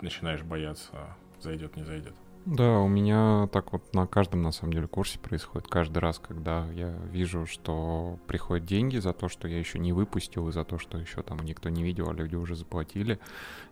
начинаешь 0.00 0.42
бояться, 0.42 1.16
зайдет, 1.40 1.76
не 1.76 1.82
зайдет. 1.82 2.14
Да, 2.46 2.78
у 2.78 2.86
меня 2.86 3.48
так 3.52 3.72
вот 3.72 3.92
на 3.92 4.06
каждом, 4.06 4.42
на 4.42 4.52
самом 4.52 4.72
деле, 4.74 4.86
курсе 4.86 5.18
происходит. 5.18 5.66
Каждый 5.66 5.98
раз, 5.98 6.20
когда 6.20 6.70
я 6.70 6.90
вижу, 7.10 7.44
что 7.44 8.20
приходят 8.28 8.66
деньги 8.66 8.98
за 8.98 9.12
то, 9.12 9.28
что 9.28 9.48
я 9.48 9.58
еще 9.58 9.80
не 9.80 9.92
выпустил, 9.92 10.48
и 10.48 10.52
за 10.52 10.64
то, 10.64 10.78
что 10.78 10.96
еще 10.96 11.22
там 11.22 11.38
никто 11.40 11.70
не 11.70 11.82
видел, 11.82 12.10
а 12.10 12.14
люди 12.14 12.36
уже 12.36 12.54
заплатили, 12.54 13.18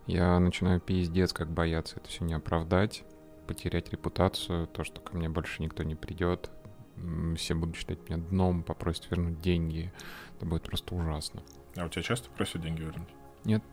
я 0.07 0.37
начинаю 0.39 0.81
пиздец 0.81 1.31
как 1.31 1.49
бояться 1.49 2.01
это 2.01 2.09
все 2.09 2.25
не 2.25 2.33
оправдать, 2.33 3.05
потерять 3.47 3.89
репутацию, 3.91 4.67
то, 4.67 4.83
что 4.83 4.99
ко 4.99 5.15
мне 5.15 5.29
больше 5.29 5.61
никто 5.61 5.83
не 5.83 5.95
придет, 5.95 6.49
все 7.37 7.53
будут 7.55 7.75
считать 7.75 8.09
меня 8.09 8.19
дном, 8.19 8.63
попросят 8.63 9.09
вернуть 9.09 9.41
деньги. 9.41 9.91
Это 10.35 10.45
будет 10.45 10.63
просто 10.63 10.95
ужасно. 10.95 11.41
А 11.75 11.85
у 11.85 11.89
тебя 11.89 12.01
часто 12.03 12.29
просят 12.29 12.61
деньги 12.61 12.81
вернуть? 12.81 13.09
Нет. 13.43 13.63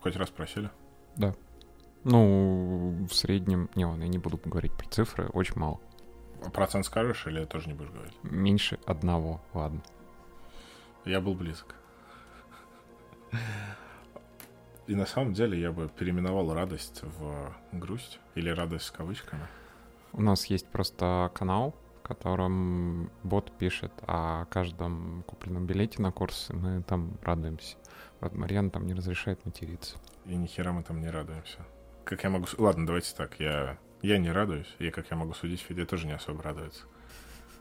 Хоть 0.00 0.16
раз 0.16 0.30
просили? 0.30 0.70
Да. 1.16 1.34
Ну, 2.04 3.06
в 3.08 3.14
среднем... 3.14 3.68
Не, 3.74 3.84
ладно, 3.84 4.04
я 4.04 4.08
не 4.08 4.18
буду 4.18 4.38
говорить 4.44 4.72
про 4.72 4.88
цифры, 4.88 5.28
очень 5.28 5.58
мало. 5.58 5.80
А 6.44 6.50
процент 6.50 6.86
скажешь 6.86 7.26
или 7.26 7.44
тоже 7.44 7.68
не 7.68 7.74
будешь 7.74 7.90
говорить? 7.90 8.14
Меньше 8.22 8.78
одного, 8.86 9.40
ладно. 9.52 9.82
Я 11.04 11.20
был 11.20 11.34
близок. 11.34 11.74
И 14.86 14.94
на 14.94 15.04
самом 15.04 15.34
деле 15.34 15.60
я 15.60 15.70
бы 15.70 15.88
переименовал 15.88 16.54
радость 16.54 17.02
в 17.02 17.54
грусть 17.72 18.20
или 18.34 18.48
радость 18.48 18.86
с 18.86 18.90
кавычками. 18.90 19.46
У 20.12 20.22
нас 20.22 20.46
есть 20.46 20.66
просто 20.68 21.30
канал, 21.34 21.74
котором 22.08 23.10
бот 23.22 23.52
пишет 23.58 23.92
о 24.06 24.46
каждом 24.46 25.22
купленном 25.26 25.66
билете 25.66 26.00
на 26.00 26.10
курс, 26.10 26.48
и 26.50 26.54
мы 26.54 26.82
там 26.82 27.18
радуемся. 27.22 27.76
Вот 28.20 28.34
Марьяна 28.34 28.70
там 28.70 28.86
не 28.86 28.94
разрешает 28.94 29.44
материться. 29.44 29.98
И 30.24 30.34
ни 30.34 30.46
хера 30.46 30.72
мы 30.72 30.82
там 30.82 31.00
не 31.00 31.10
радуемся. 31.10 31.58
как 32.04 32.24
я 32.24 32.30
могу... 32.30 32.46
Ладно, 32.56 32.86
давайте 32.86 33.14
так, 33.14 33.38
я, 33.38 33.78
я 34.02 34.18
не 34.18 34.32
радуюсь, 34.32 34.74
и 34.78 34.90
как 34.90 35.10
я 35.10 35.16
могу 35.16 35.34
судить, 35.34 35.60
Федя 35.60 35.84
тоже 35.86 36.06
не 36.06 36.14
особо 36.14 36.42
радуется. 36.42 36.84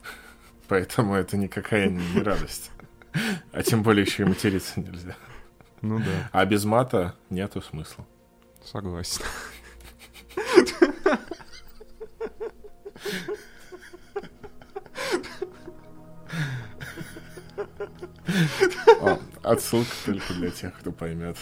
Поэтому 0.70 1.14
это 1.16 1.36
никакая 1.38 1.90
не 1.90 2.22
радость. 2.22 2.72
А 3.52 3.64
тем 3.64 3.84
более 3.84 4.06
еще 4.06 4.24
и 4.24 4.26
материться 4.26 4.80
нельзя. 4.80 5.16
Ну 5.82 6.00
да. 6.00 6.30
А 6.32 6.46
без 6.46 6.66
мата 6.66 7.16
нету 7.30 7.62
смысла. 7.62 8.06
Согласен. 8.64 9.24
О, 19.02 19.20
отсылка 19.44 19.92
только 20.06 20.34
для 20.34 20.52
тех, 20.52 20.78
кто 20.80 20.92
поймет. 20.92 21.38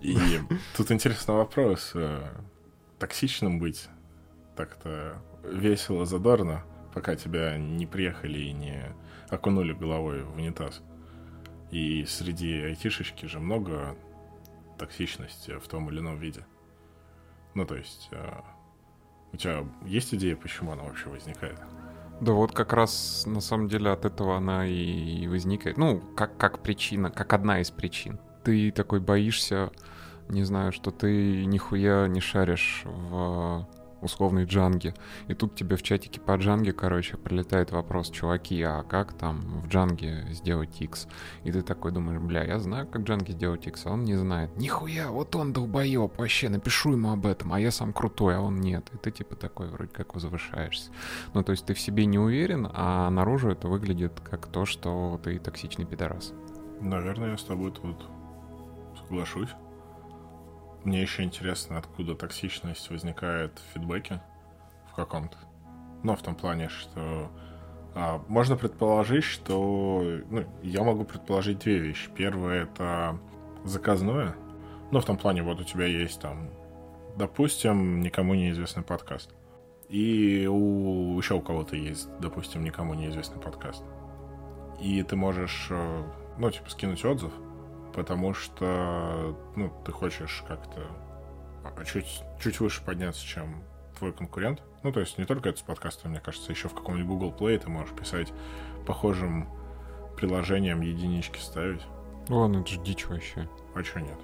И 0.00 0.16
тут 0.76 0.90
интересный 0.92 1.34
вопрос. 1.34 1.92
Э, 1.94 2.22
токсичным 2.98 3.58
быть 3.58 3.88
так-то 4.56 5.20
весело, 5.44 6.06
задорно, 6.06 6.64
пока 6.94 7.16
тебя 7.16 7.56
не 7.56 7.86
приехали 7.86 8.38
и 8.38 8.52
не 8.52 8.94
окунули 9.28 9.72
головой 9.72 10.22
в 10.22 10.34
унитаз. 10.34 10.82
И 11.70 12.04
среди 12.06 12.60
айтишечки 12.62 13.26
же 13.26 13.40
много 13.40 13.96
токсичности 14.78 15.58
в 15.58 15.68
том 15.68 15.90
или 15.90 15.98
ином 15.98 16.18
виде. 16.18 16.44
Ну, 17.54 17.66
то 17.66 17.76
есть, 17.76 18.08
э, 18.12 18.40
у 19.32 19.36
тебя 19.36 19.66
есть 19.84 20.14
идея, 20.14 20.36
почему 20.36 20.72
она 20.72 20.84
вообще 20.84 21.08
возникает? 21.08 21.58
Да 22.20 22.32
вот 22.32 22.52
как 22.52 22.72
раз 22.72 23.24
на 23.26 23.40
самом 23.40 23.68
деле 23.68 23.90
от 23.90 24.04
этого 24.04 24.36
она 24.36 24.66
и 24.66 25.26
возникает. 25.28 25.76
Ну, 25.76 26.00
как, 26.16 26.36
как 26.36 26.60
причина, 26.60 27.10
как 27.10 27.32
одна 27.32 27.60
из 27.60 27.70
причин. 27.70 28.18
Ты 28.42 28.72
такой 28.72 29.00
боишься, 29.00 29.70
не 30.28 30.42
знаю, 30.42 30.72
что 30.72 30.90
ты 30.90 31.44
нихуя 31.44 32.08
не 32.08 32.20
шаришь 32.20 32.82
в 32.84 33.66
условной 34.00 34.44
джанге. 34.44 34.94
И 35.28 35.34
тут 35.34 35.54
тебе 35.54 35.76
в 35.76 35.82
чатике 35.82 36.20
по 36.20 36.36
джанге, 36.36 36.72
короче, 36.72 37.16
прилетает 37.16 37.70
вопрос, 37.72 38.10
чуваки, 38.10 38.62
а 38.62 38.82
как 38.82 39.12
там 39.12 39.62
в 39.62 39.68
джанге 39.68 40.26
сделать 40.30 40.80
X? 40.80 41.08
И 41.44 41.52
ты 41.52 41.62
такой 41.62 41.92
думаешь, 41.92 42.20
бля, 42.20 42.44
я 42.44 42.58
знаю, 42.58 42.86
как 42.86 43.02
джанге 43.02 43.32
сделать 43.32 43.66
X, 43.66 43.86
а 43.86 43.90
он 43.90 44.04
не 44.04 44.16
знает. 44.16 44.56
Нихуя, 44.56 45.10
вот 45.10 45.34
он 45.36 45.52
долбоеб, 45.52 46.18
вообще, 46.18 46.48
напишу 46.48 46.92
ему 46.92 47.12
об 47.12 47.26
этом, 47.26 47.52
а 47.52 47.60
я 47.60 47.70
сам 47.70 47.92
крутой, 47.92 48.36
а 48.36 48.40
он 48.40 48.60
нет. 48.60 48.88
И 48.92 48.96
ты 48.96 49.10
типа 49.10 49.36
такой 49.36 49.68
вроде 49.68 49.90
как 49.90 50.14
возвышаешься. 50.14 50.90
Ну, 51.34 51.42
то 51.42 51.52
есть 51.52 51.66
ты 51.66 51.74
в 51.74 51.80
себе 51.80 52.06
не 52.06 52.18
уверен, 52.18 52.68
а 52.72 53.10
наружу 53.10 53.50
это 53.50 53.68
выглядит 53.68 54.20
как 54.20 54.46
то, 54.46 54.64
что 54.64 55.20
ты 55.22 55.38
токсичный 55.38 55.84
пидорас. 55.84 56.32
Наверное, 56.80 57.32
я 57.32 57.36
с 57.36 57.44
тобой 57.44 57.72
тут 57.72 58.06
соглашусь. 58.98 59.50
Мне 60.84 61.02
еще 61.02 61.22
интересно, 61.22 61.78
откуда 61.78 62.14
токсичность 62.14 62.90
возникает 62.90 63.58
в 63.58 63.74
фидбэке 63.74 64.22
в 64.90 64.94
каком-то. 64.94 65.36
Ну, 66.02 66.14
в 66.14 66.22
том 66.22 66.34
плане, 66.34 66.68
что 66.68 67.30
а, 67.94 68.22
можно 68.28 68.56
предположить, 68.56 69.24
что... 69.24 70.02
Ну, 70.30 70.44
я 70.62 70.84
могу 70.84 71.04
предположить 71.04 71.58
две 71.58 71.78
вещи. 71.78 72.10
Первое— 72.14 72.62
это 72.64 73.18
заказное. 73.64 74.36
Ну, 74.90 75.00
в 75.00 75.04
том 75.04 75.16
плане, 75.16 75.42
вот 75.42 75.60
у 75.60 75.64
тебя 75.64 75.86
есть 75.86 76.20
там, 76.20 76.48
допустим, 77.16 78.00
никому 78.00 78.34
неизвестный 78.34 78.84
подкаст. 78.84 79.34
И 79.88 80.46
у 80.46 81.18
еще 81.18 81.34
у 81.34 81.40
кого-то 81.40 81.74
есть, 81.74 82.08
допустим, 82.20 82.62
никому 82.62 82.94
неизвестный 82.94 83.40
подкаст. 83.40 83.82
И 84.80 85.02
ты 85.02 85.16
можешь, 85.16 85.66
э, 85.70 86.02
ну, 86.38 86.50
типа, 86.50 86.70
скинуть 86.70 87.04
отзыв, 87.04 87.32
потому 87.98 88.32
что, 88.32 89.36
ну, 89.56 89.72
ты 89.84 89.90
хочешь 89.90 90.44
как-то 90.46 90.82
а, 91.64 91.84
чуть, 91.84 92.22
чуть 92.40 92.60
выше 92.60 92.80
подняться, 92.84 93.26
чем 93.26 93.64
твой 93.98 94.12
конкурент. 94.12 94.62
Ну, 94.84 94.92
то 94.92 95.00
есть 95.00 95.18
не 95.18 95.24
только 95.24 95.48
это 95.48 95.58
с 95.58 95.62
подкастом, 95.62 96.12
мне 96.12 96.20
кажется, 96.20 96.52
еще 96.52 96.68
в 96.68 96.74
каком-нибудь 96.74 97.08
Google 97.08 97.34
Play 97.36 97.58
ты 97.58 97.68
можешь 97.68 97.92
писать 97.92 98.32
похожим 98.86 99.48
приложением 100.16 100.80
единички 100.80 101.40
ставить. 101.40 101.82
Ладно, 102.28 102.58
это 102.58 102.68
же 102.70 102.80
дичь 102.82 103.04
вообще. 103.06 103.48
А 103.74 103.82
что 103.82 104.00
нет? 104.00 104.18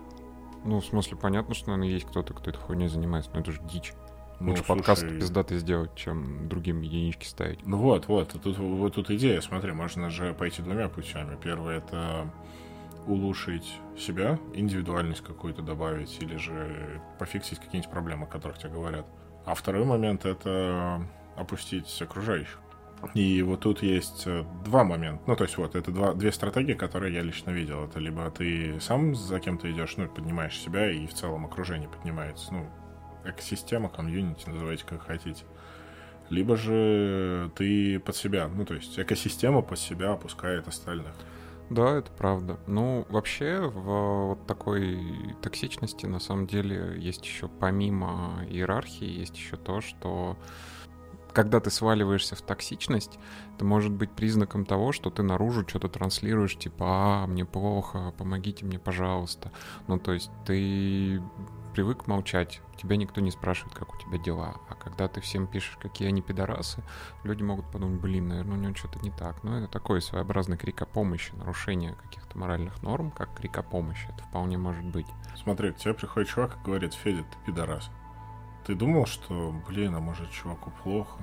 Ну, 0.65 0.79
в 0.79 0.87
смысле, 0.87 1.17
понятно, 1.17 1.53
что, 1.53 1.71
наверное, 1.71 1.93
есть 1.93 2.07
кто-то, 2.07 2.33
кто 2.33 2.51
этой 2.51 2.61
хуйней 2.61 2.87
занимается, 2.87 3.33
но 3.35 3.41
это 3.41 3.51
же 3.51 3.61
дичь. 3.65 3.93
Ну, 4.39 4.51
Лучше 4.51 4.63
слушай, 4.65 4.79
подкаст 4.79 5.03
пиздатый 5.03 5.59
сделать, 5.59 5.97
чем 5.97 6.49
другим 6.49 6.81
единички 6.81 7.27
ставить. 7.27 7.67
Ну 7.67 7.79
вот, 7.79 8.07
вот, 8.07 8.41
тут, 8.41 8.57
вот 8.57 8.95
тут 8.95 9.11
идея, 9.11 9.41
смотри, 9.41 9.73
можно 9.73 10.11
же 10.11 10.33
пойти 10.33 10.63
двумя 10.63 10.89
путями. 10.89 11.37
Первый— 11.43 11.77
это 11.79 12.31
улучшить 13.07 13.81
себя, 13.99 14.39
индивидуальность 14.55 15.23
какую-то 15.23 15.63
добавить, 15.63 16.17
или 16.21 16.37
же 16.37 17.01
пофиксить 17.19 17.59
какие-нибудь 17.59 17.91
проблемы, 17.91 18.25
о 18.25 18.27
которых 18.27 18.59
тебе 18.59 18.71
говорят. 18.71 19.07
А 19.45 19.55
второй 19.55 19.85
момент— 19.85 20.25
это 20.27 21.07
опустить 21.37 22.01
окружающих. 22.01 22.59
И 23.13 23.43
вот 23.43 23.61
тут 23.61 23.83
есть 23.83 24.23
э, 24.27 24.45
два 24.65 24.85
момента. 24.85 25.23
Ну, 25.27 25.37
то 25.37 25.45
есть 25.45 25.59
вот, 25.59 25.75
это 25.75 25.91
два, 25.91 26.15
две 26.15 26.33
стратегии, 26.33 26.73
которые 26.73 27.13
я 27.13 27.23
лично 27.23 27.51
видел. 27.51 27.85
Это 27.85 27.99
либо 27.99 28.31
ты 28.31 28.81
сам 28.81 29.15
за 29.15 29.41
кем-то 29.41 29.71
идешь, 29.71 29.97
ну, 29.99 30.09
поднимаешь 30.09 30.59
себя, 30.59 30.91
и 30.91 31.07
в 31.07 31.13
целом 31.13 31.45
окружение 31.45 31.89
поднимается. 31.89 32.55
Ну, 32.55 32.71
экосистема, 33.25 33.91
комьюнити, 33.91 34.49
называйте 34.49 34.85
как 34.87 35.03
хотите. 35.03 35.45
Либо 36.31 36.57
же 36.57 37.51
ты 37.57 38.01
под 38.01 38.17
себя, 38.17 38.49
ну, 38.49 38.65
то 38.65 38.75
есть 38.75 38.99
экосистема 38.99 39.61
под 39.61 39.79
себя 39.79 40.13
опускает 40.13 40.67
остальных. 40.67 41.15
Да, 41.75 41.97
это 41.99 42.13
правда. 42.13 42.61
Ну, 42.69 43.05
вообще, 43.09 43.59
в 43.59 44.29
вот 44.29 44.47
такой 44.47 45.35
токсичности, 45.43 46.07
на 46.07 46.21
самом 46.21 46.47
деле, 46.47 46.95
есть 46.99 47.25
еще 47.25 47.49
помимо 47.49 48.45
иерархии, 48.49 49.05
есть 49.09 49.37
еще 49.37 49.57
то, 49.57 49.81
что 49.81 50.37
когда 51.33 51.59
ты 51.59 51.73
сваливаешься 51.73 52.37
в 52.37 52.43
токсичность, 52.43 53.19
это 53.57 53.65
может 53.65 53.91
быть 53.91 54.13
признаком 54.13 54.65
того, 54.65 54.93
что 54.93 55.11
ты 55.11 55.25
наружу 55.25 55.67
что-то 55.67 55.89
транслируешь, 55.89 56.57
типа, 56.57 57.25
а, 57.25 57.27
мне 57.27 57.45
плохо, 57.45 58.15
помогите 58.17 58.65
мне, 58.65 58.79
пожалуйста. 58.79 59.51
Ну, 59.89 59.99
то 59.99 60.13
есть 60.13 60.31
ты 60.47 61.21
привык 61.75 62.07
молчать, 62.07 62.61
тебя 62.77 62.97
никто 62.97 63.21
не 63.21 63.33
спрашивает, 63.33 63.75
как 63.75 63.93
у 63.95 63.99
тебя 63.99 64.17
дела. 64.17 64.55
А 64.69 64.75
когда 64.75 65.09
ты 65.09 65.21
всем 65.21 65.47
пишешь, 65.49 65.77
какие 65.81 66.07
они 66.09 66.23
пидорасы, 66.23 66.83
люди 67.25 67.43
могут 67.43 67.69
подумать, 67.71 68.01
блин, 68.01 68.29
наверное, 68.29 68.57
у 68.57 68.61
него 68.61 68.75
что-то 68.75 69.01
не 69.01 69.11
так. 69.11 69.43
Но 69.43 69.59
это 69.59 69.69
такой 69.69 70.01
своеобразный 70.01 70.57
крик 70.57 70.81
о 70.83 70.87
помощи, 70.87 71.35
нарушение 71.35 71.95
каких-то 71.95 72.39
моральных 72.39 72.81
норм, 72.83 73.11
как 73.11 73.35
крик 73.35 73.59
о 73.59 73.63
помощи. 73.63 74.07
Это 74.15 74.23
вполне 74.25 74.57
может 74.57 74.85
быть. 74.85 75.07
Смотри, 75.37 75.73
к 75.73 75.77
тебе 75.77 75.95
приходит 75.95 76.29
чувак 76.29 76.57
и 76.63 76.65
говорит, 76.65 76.95
Федя, 76.95 77.25
ты 77.25 77.37
пидорас. 77.45 77.91
Ты 78.67 78.75
думал, 78.77 79.07
что, 79.07 79.55
блин, 79.69 79.95
а 79.97 80.01
может 80.01 80.31
чуваку 80.31 80.73
плохо? 80.83 81.19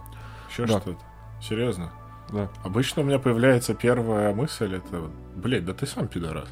Еще 0.50 0.66
Да. 0.68 0.82
что-то? 0.82 1.00
Серьезно? 1.42 1.92
Да. 2.30 2.50
Обычно 2.64 3.02
у 3.02 3.06
меня 3.06 3.20
появляется 3.20 3.74
первая 3.74 4.34
мысль, 4.36 4.76
это, 4.76 5.10
блядь, 5.36 5.66
да 5.66 5.74
ты 5.74 5.86
сам 5.88 6.08
пидорас. 6.08 6.50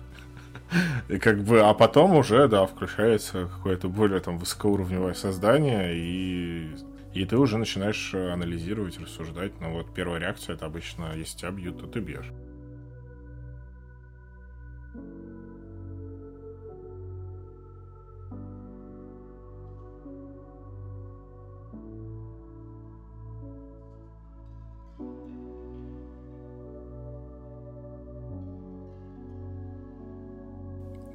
И 1.08 1.18
как 1.18 1.44
бы, 1.44 1.62
а 1.62 1.74
потом 1.74 2.16
уже, 2.16 2.48
да, 2.48 2.66
включается 2.66 3.48
какое-то 3.48 3.90
более 3.90 4.20
там 4.20 4.38
высокоуровневое 4.38 5.14
создание, 5.14 5.96
и, 5.96 6.70
и 7.14 7.26
ты 7.26 7.38
уже 7.38 7.58
начинаешь 7.58 8.12
э, 8.14 8.32
анализировать, 8.32 9.00
рассуждать. 9.00 9.60
Но 9.60 9.74
вот 9.74 9.94
первая 9.94 10.20
реакция 10.20 10.56
это 10.56 10.66
обычно, 10.66 11.14
если 11.16 11.38
тебя 11.38 11.52
бьют, 11.52 11.80
то 11.80 11.88
ты 11.88 12.00
бьешь. 12.00 12.32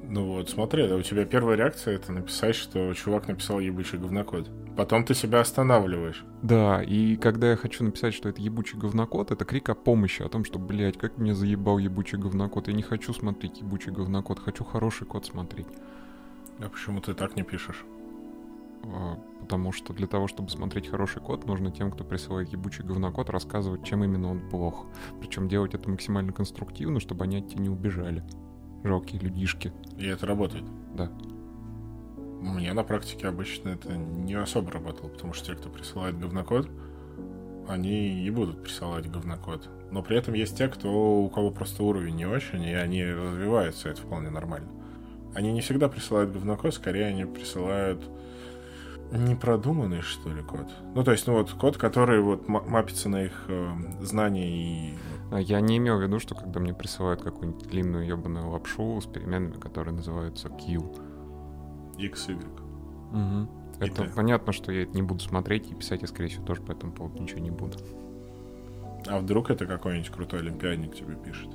Ну 0.07 0.25
вот, 0.25 0.49
смотри, 0.49 0.87
да, 0.87 0.95
у 0.95 1.01
тебя 1.01 1.25
первая 1.25 1.57
реакция 1.57 1.95
это 1.95 2.11
написать, 2.11 2.55
что 2.55 2.93
чувак 2.93 3.27
написал 3.27 3.59
ебучий 3.59 3.97
говнокод. 3.97 4.49
Потом 4.77 5.05
ты 5.05 5.13
себя 5.13 5.39
останавливаешь. 5.39 6.23
Да, 6.41 6.83
и 6.83 7.15
когда 7.15 7.51
я 7.51 7.55
хочу 7.55 7.83
написать, 7.83 8.13
что 8.13 8.29
это 8.29 8.41
ебучий 8.41 8.77
говнокод, 8.77 9.31
это 9.31 9.45
крик 9.45 9.69
о 9.69 9.75
помощи, 9.75 10.21
о 10.21 10.29
том, 10.29 10.43
что, 10.43 10.59
блядь, 10.59 10.97
как 10.97 11.17
меня 11.17 11.33
заебал 11.33 11.77
ебучий 11.77 12.17
говнокод. 12.17 12.67
Я 12.67 12.73
не 12.73 12.83
хочу 12.83 13.13
смотреть 13.13 13.61
ебучий 13.61 13.91
говнокод, 13.91 14.39
хочу 14.39 14.63
хороший 14.63 15.07
код 15.07 15.25
смотреть. 15.25 15.67
А 16.59 16.69
почему 16.69 17.01
ты 17.01 17.13
так 17.13 17.35
не 17.35 17.43
пишешь? 17.43 17.85
А, 18.83 19.17
Потому 19.45 19.71
что 19.71 19.93
для 19.93 20.07
того, 20.07 20.27
чтобы 20.27 20.49
смотреть 20.49 20.87
хороший 20.87 21.21
код, 21.21 21.45
нужно 21.45 21.69
тем, 21.69 21.91
кто 21.91 22.03
присылает 22.03 22.49
ебучий 22.49 22.83
говнокод, 22.83 23.29
рассказывать, 23.29 23.83
чем 23.83 24.03
именно 24.03 24.31
он 24.31 24.39
плох. 24.49 24.87
Причем 25.19 25.47
делать 25.47 25.75
это 25.75 25.87
максимально 25.87 26.33
конструктивно, 26.33 26.99
чтобы 26.99 27.25
они 27.25 27.37
от 27.37 27.49
тебя 27.49 27.61
не 27.61 27.69
убежали. 27.69 28.23
Жалкие 28.85 29.19
людишки. 29.19 29.73
И 29.97 30.05
это 30.05 30.27
работает. 30.27 30.63
Да. 30.93 31.09
У 32.17 32.53
меня 32.53 32.75
на 32.75 32.83
практике 32.83 33.27
обычно 33.27 33.69
это 33.69 33.97
не 33.97 34.35
особо 34.35 34.71
работало, 34.71 35.09
потому 35.09 35.33
что 35.33 35.47
те, 35.47 35.55
кто 35.55 35.69
присылает 35.69 36.19
говнокод, 36.19 36.69
они 37.67 38.23
и 38.23 38.29
будут 38.29 38.61
присылать 38.61 39.09
говнокод. 39.09 39.67
Но 39.89 40.03
при 40.03 40.17
этом 40.17 40.35
есть 40.35 40.55
те, 40.55 40.67
кто, 40.67 41.17
у 41.23 41.29
кого 41.29 41.49
просто 41.49 41.81
уровень 41.81 42.15
не 42.15 42.27
очень, 42.27 42.61
и 42.63 42.73
они 42.73 43.03
развиваются, 43.03 43.89
это 43.89 44.01
вполне 44.01 44.29
нормально. 44.29 44.69
они 45.33 45.51
не 45.51 45.61
всегда 45.61 45.89
присылают 45.89 46.31
говнокод, 46.31 46.73
скорее 46.75 47.07
они 47.07 47.25
присылают 47.25 48.07
непродуманный, 49.11 50.01
что 50.01 50.29
ли, 50.29 50.43
код. 50.43 50.67
Ну, 50.93 51.03
то 51.03 51.11
есть, 51.11 51.25
ну 51.25 51.33
вот 51.33 51.51
код, 51.51 51.77
который 51.77 52.21
вот 52.21 52.47
мапится 52.47 53.09
на 53.09 53.23
их 53.23 53.45
э, 53.47 53.71
знания 54.01 54.47
и... 54.47 54.93
А 55.31 55.39
я 55.39 55.59
не 55.59 55.77
имел 55.77 55.97
в 55.97 56.01
виду, 56.01 56.19
что 56.19 56.35
когда 56.35 56.59
мне 56.59 56.73
присылают 56.73 57.21
какую-нибудь 57.21 57.67
длинную 57.67 58.05
ебаную 58.05 58.49
лапшу 58.49 59.01
с 59.01 59.05
переменными, 59.05 59.59
которые 59.59 59.93
называются 59.95 60.49
Q. 60.49 60.93
X, 61.97 62.29
Y. 62.29 62.37
Угу. 63.11 63.49
Это 63.79 64.03
ты. 64.03 64.09
понятно, 64.09 64.53
что 64.53 64.71
я 64.71 64.83
это 64.83 64.93
не 64.93 65.01
буду 65.01 65.21
смотреть 65.21 65.71
и 65.71 65.75
писать 65.75 66.01
я, 66.01 66.07
скорее 66.07 66.29
всего, 66.29 66.45
тоже 66.45 66.61
по 66.61 66.71
этому 66.71 66.93
поводу 66.93 67.21
ничего 67.21 67.39
не 67.39 67.51
буду. 67.51 67.77
А 69.07 69.19
вдруг 69.19 69.49
это 69.49 69.65
какой-нибудь 69.65 70.09
крутой 70.09 70.39
олимпиадник 70.39 70.95
тебе 70.95 71.15
пишет? 71.15 71.49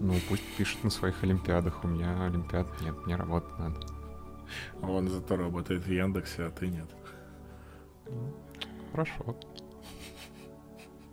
Ну, 0.00 0.14
пусть 0.28 0.42
пишет 0.56 0.84
на 0.84 0.90
своих 0.90 1.22
олимпиадах. 1.22 1.82
У 1.84 1.88
меня 1.88 2.24
олимпиад 2.24 2.66
нет, 2.82 2.94
мне 3.06 3.16
работать 3.16 3.58
надо. 3.58 3.80
Он 4.82 5.08
зато 5.08 5.36
работает 5.36 5.84
в 5.84 5.90
Яндексе, 5.90 6.44
а 6.44 6.50
ты 6.50 6.68
нет. 6.68 6.88
Хорошо. 8.92 9.36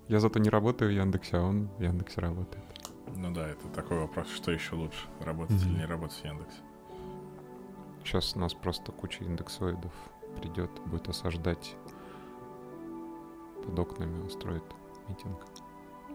Я 0.09 0.19
зато 0.19 0.39
не 0.39 0.49
работаю 0.49 0.91
в 0.91 0.93
Яндексе, 0.93 1.37
а 1.37 1.41
он 1.41 1.69
в 1.77 1.81
Яндексе 1.81 2.21
работает. 2.21 2.63
Ну 3.15 3.33
да, 3.33 3.47
это 3.47 3.67
такой 3.69 3.99
вопрос, 3.99 4.27
что 4.29 4.51
еще 4.51 4.75
лучше, 4.75 5.07
работать 5.19 5.55
mm-hmm. 5.55 5.69
или 5.69 5.77
не 5.79 5.85
работать 5.85 6.17
в 6.17 6.25
Яндексе. 6.25 6.59
Сейчас 8.03 8.35
у 8.35 8.39
нас 8.39 8.53
просто 8.53 8.91
куча 8.91 9.23
индексоидов 9.23 9.93
придет, 10.41 10.71
будет 10.85 11.07
осаждать 11.07 11.75
под 13.63 13.79
окнами, 13.79 14.25
устроит 14.25 14.63
митинг. 15.07 15.39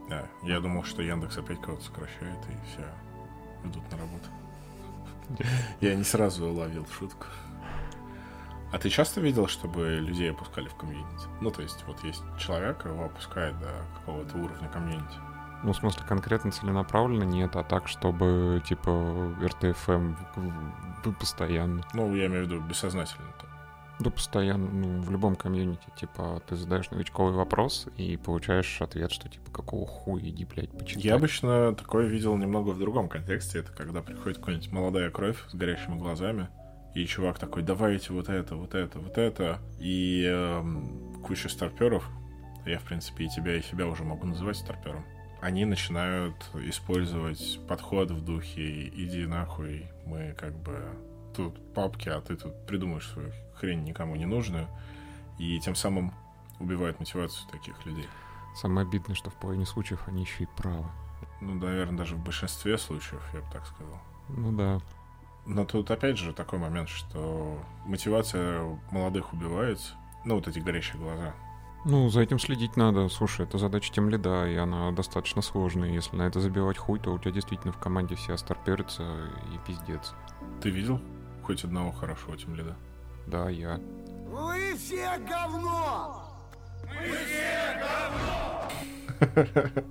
Да, 0.08 0.28
я 0.42 0.60
думал, 0.60 0.84
что 0.84 1.02
Яндекс 1.02 1.38
опять 1.38 1.60
кого-то 1.60 1.84
сокращает, 1.84 2.38
и 2.48 2.66
все 2.66 2.84
идут 3.64 3.90
на 3.90 3.98
работу. 3.98 4.28
Я 5.80 5.94
не 5.94 6.04
сразу 6.04 6.46
уловил 6.46 6.86
шутку. 6.86 7.26
А 8.70 8.78
ты 8.78 8.90
часто 8.90 9.20
видел, 9.20 9.46
чтобы 9.46 9.96
людей 9.96 10.30
опускали 10.30 10.68
в 10.68 10.74
комьюнити? 10.74 11.26
Ну, 11.40 11.50
то 11.50 11.62
есть, 11.62 11.84
вот 11.86 12.02
есть 12.04 12.22
человек, 12.38 12.84
его 12.84 13.06
опускает 13.06 13.58
до 13.58 13.70
какого-то 13.98 14.36
уровня 14.36 14.68
комьюнити. 14.68 15.16
Ну, 15.62 15.72
в 15.72 15.76
смысле, 15.76 16.02
конкретно 16.06 16.52
целенаправленно 16.52 17.24
нет, 17.24 17.56
а 17.56 17.64
так, 17.64 17.88
чтобы, 17.88 18.62
типа, 18.66 19.34
RTFM 19.42 20.14
постоянно. 21.18 21.82
Ну, 21.94 22.14
я 22.14 22.26
имею 22.26 22.44
в 22.44 22.48
виду 22.48 22.60
бессознательно. 22.60 23.26
Да, 23.98 24.10
постоянно, 24.10 24.70
ну, 24.70 25.00
в 25.00 25.10
любом 25.10 25.34
комьюнити, 25.34 25.82
типа, 25.96 26.40
ты 26.46 26.54
задаешь 26.54 26.88
новичковый 26.90 27.32
вопрос 27.32 27.88
и 27.96 28.16
получаешь 28.16 28.80
ответ, 28.80 29.10
что, 29.10 29.28
типа, 29.28 29.50
какого 29.50 29.86
хуя, 29.88 30.22
иди, 30.28 30.44
блядь, 30.44 30.70
почитай. 30.70 31.02
Я 31.02 31.16
обычно 31.16 31.74
такое 31.74 32.06
видел 32.06 32.36
немного 32.36 32.70
в 32.70 32.78
другом 32.78 33.08
контексте. 33.08 33.58
Это 33.58 33.72
когда 33.72 34.00
приходит 34.00 34.38
какая-нибудь 34.38 34.70
молодая 34.70 35.10
кровь 35.10 35.42
с 35.48 35.54
горящими 35.54 35.98
глазами, 35.98 36.48
и 36.94 37.04
чувак 37.06 37.38
такой, 37.38 37.62
давайте 37.62 38.12
вот 38.12 38.28
это, 38.28 38.56
вот 38.56 38.74
это, 38.74 38.98
вот 38.98 39.18
это. 39.18 39.60
И 39.78 40.24
э, 40.26 40.62
куча 41.24 41.48
старперов, 41.48 42.08
я, 42.66 42.78
в 42.78 42.82
принципе, 42.82 43.24
и 43.24 43.28
тебя, 43.28 43.56
и 43.56 43.62
себя 43.62 43.86
уже 43.86 44.04
могу 44.04 44.26
называть 44.26 44.56
старпером, 44.56 45.04
они 45.40 45.64
начинают 45.64 46.34
использовать 46.54 47.60
подход 47.68 48.10
в 48.10 48.24
духе 48.24 48.88
«иди 48.88 49.26
нахуй, 49.26 49.86
мы 50.04 50.34
как 50.36 50.54
бы 50.58 50.82
тут 51.36 51.72
папки, 51.74 52.08
а 52.08 52.20
ты 52.20 52.36
тут 52.36 52.66
придумаешь 52.66 53.08
свою 53.08 53.32
хрень 53.54 53.84
никому 53.84 54.16
не 54.16 54.26
нужную». 54.26 54.66
И 55.38 55.60
тем 55.60 55.76
самым 55.76 56.12
убивают 56.58 56.98
мотивацию 56.98 57.48
таких 57.50 57.86
людей. 57.86 58.08
Самое 58.56 58.86
обидное, 58.86 59.14
что 59.14 59.30
в 59.30 59.34
половине 59.34 59.66
случаев 59.66 60.00
они 60.08 60.22
еще 60.22 60.44
и 60.44 60.48
правы. 60.56 60.88
Ну, 61.40 61.54
наверное, 61.54 61.98
даже 61.98 62.16
в 62.16 62.24
большинстве 62.24 62.76
случаев, 62.76 63.22
я 63.32 63.40
бы 63.40 63.46
так 63.52 63.64
сказал. 63.66 64.00
Ну 64.28 64.50
да. 64.50 64.80
Но 65.48 65.64
тут 65.64 65.90
опять 65.90 66.18
же 66.18 66.34
такой 66.34 66.58
момент, 66.58 66.90
что 66.90 67.58
мотивация 67.86 68.78
молодых 68.90 69.32
убивается. 69.32 69.94
Ну, 70.26 70.34
вот 70.34 70.46
эти 70.46 70.58
горящие 70.58 71.00
глаза. 71.00 71.34
Ну, 71.86 72.10
за 72.10 72.20
этим 72.20 72.38
следить 72.38 72.76
надо. 72.76 73.08
Слушай, 73.08 73.46
это 73.46 73.56
задача 73.56 73.90
тем 73.90 74.10
лида, 74.10 74.46
и 74.46 74.56
она 74.56 74.92
достаточно 74.92 75.40
сложная. 75.40 75.88
Если 75.88 76.16
на 76.16 76.24
это 76.24 76.40
забивать 76.40 76.76
хуй, 76.76 76.98
то 76.98 77.14
у 77.14 77.18
тебя 77.18 77.30
действительно 77.30 77.72
в 77.72 77.78
команде 77.78 78.14
все 78.14 78.34
остарперятся 78.34 79.04
и 79.50 79.66
пиздец. 79.66 80.12
Ты 80.60 80.68
видел 80.68 81.00
хоть 81.42 81.64
одного 81.64 81.92
хорошего 81.92 82.36
тем 82.36 82.54
лида? 82.54 82.76
Да, 83.26 83.48
я. 83.48 83.80
Вы 84.26 84.74
все 84.76 85.16
говно! 85.26 86.24
Мы 86.84 87.06
все 87.24 87.80
говно! 89.16 89.84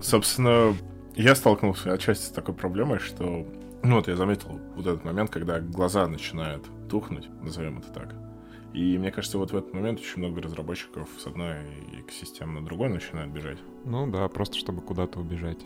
Собственно, 0.00 0.76
я 1.16 1.34
столкнулся 1.34 1.92
отчасти 1.92 2.26
с 2.26 2.30
такой 2.30 2.54
проблемой, 2.54 2.98
что... 2.98 3.46
Ну 3.82 3.96
вот 3.96 4.08
я 4.08 4.16
заметил 4.16 4.60
вот 4.74 4.86
этот 4.86 5.04
момент, 5.04 5.30
когда 5.30 5.60
глаза 5.60 6.06
начинают 6.06 6.64
тухнуть, 6.88 7.28
назовем 7.42 7.78
это 7.78 7.92
так. 7.92 8.25
И 8.76 8.98
мне 8.98 9.10
кажется, 9.10 9.38
вот 9.38 9.52
в 9.52 9.56
этот 9.56 9.72
момент 9.72 10.00
очень 10.00 10.18
много 10.18 10.42
разработчиков 10.42 11.08
с 11.18 11.26
одной 11.26 11.56
экосистемы 11.98 12.60
на 12.60 12.66
другой 12.66 12.90
начинают 12.90 13.32
бежать. 13.32 13.58
Ну 13.86 14.06
да, 14.06 14.28
просто 14.28 14.58
чтобы 14.58 14.82
куда-то 14.82 15.18
убежать 15.18 15.64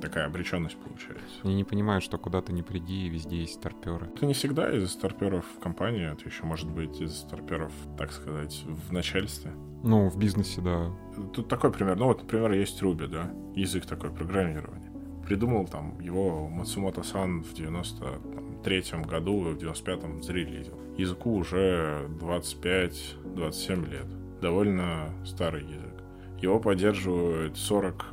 такая 0.00 0.26
обреченность 0.26 0.76
получается. 0.78 1.36
Я 1.44 1.54
не 1.54 1.64
понимаю, 1.64 2.00
что 2.00 2.18
куда-то 2.18 2.52
не 2.52 2.62
приди, 2.62 3.06
и 3.06 3.08
везде 3.08 3.40
есть 3.40 3.54
старперы. 3.54 4.06
Это 4.14 4.26
не 4.26 4.32
всегда 4.32 4.74
из-за 4.74 4.88
старперов 4.88 5.44
в 5.56 5.60
компании, 5.60 6.10
это 6.10 6.24
еще 6.28 6.44
может 6.44 6.70
быть 6.70 7.00
из-за 7.00 7.14
старперов, 7.14 7.72
так 7.98 8.10
сказать, 8.10 8.64
в 8.66 8.92
начальстве. 8.92 9.52
Ну, 9.82 10.08
в 10.08 10.18
бизнесе, 10.18 10.60
да. 10.60 10.90
Тут 11.34 11.48
такой 11.48 11.72
пример. 11.72 11.96
Ну, 11.96 12.06
вот, 12.06 12.22
например, 12.22 12.52
есть 12.52 12.80
Ruby, 12.82 13.06
да, 13.06 13.30
язык 13.54 13.84
такой 13.86 14.10
программирования. 14.10 14.91
Придумал 15.26 15.66
там 15.66 16.00
его 16.00 16.48
Мацумото-сан 16.48 17.42
в 17.42 17.54
93-м 17.54 19.02
году, 19.02 19.40
в 19.40 19.56
95-м 19.56 20.22
зарелизил. 20.22 20.78
Языку 20.96 21.34
уже 21.34 22.08
25-27 22.20 23.90
лет. 23.90 24.06
Довольно 24.40 25.10
старый 25.24 25.62
язык. 25.62 26.02
Его 26.40 26.58
поддерживают 26.58 27.56
40 27.56 28.06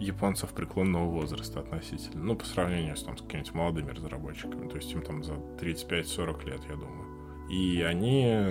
японцев 0.00 0.50
преклонного 0.50 1.04
возраста 1.04 1.60
относительно. 1.60 2.24
Ну, 2.24 2.36
по 2.36 2.44
сравнению 2.44 2.96
с, 2.96 3.02
там, 3.02 3.18
с 3.18 3.20
какими-нибудь 3.22 3.54
молодыми 3.54 3.90
разработчиками. 3.90 4.68
То 4.68 4.76
есть 4.76 4.90
им 4.92 5.02
там 5.02 5.22
за 5.22 5.34
35-40 5.34 6.46
лет, 6.46 6.60
я 6.68 6.76
думаю. 6.76 7.06
И 7.50 7.82
они 7.82 8.42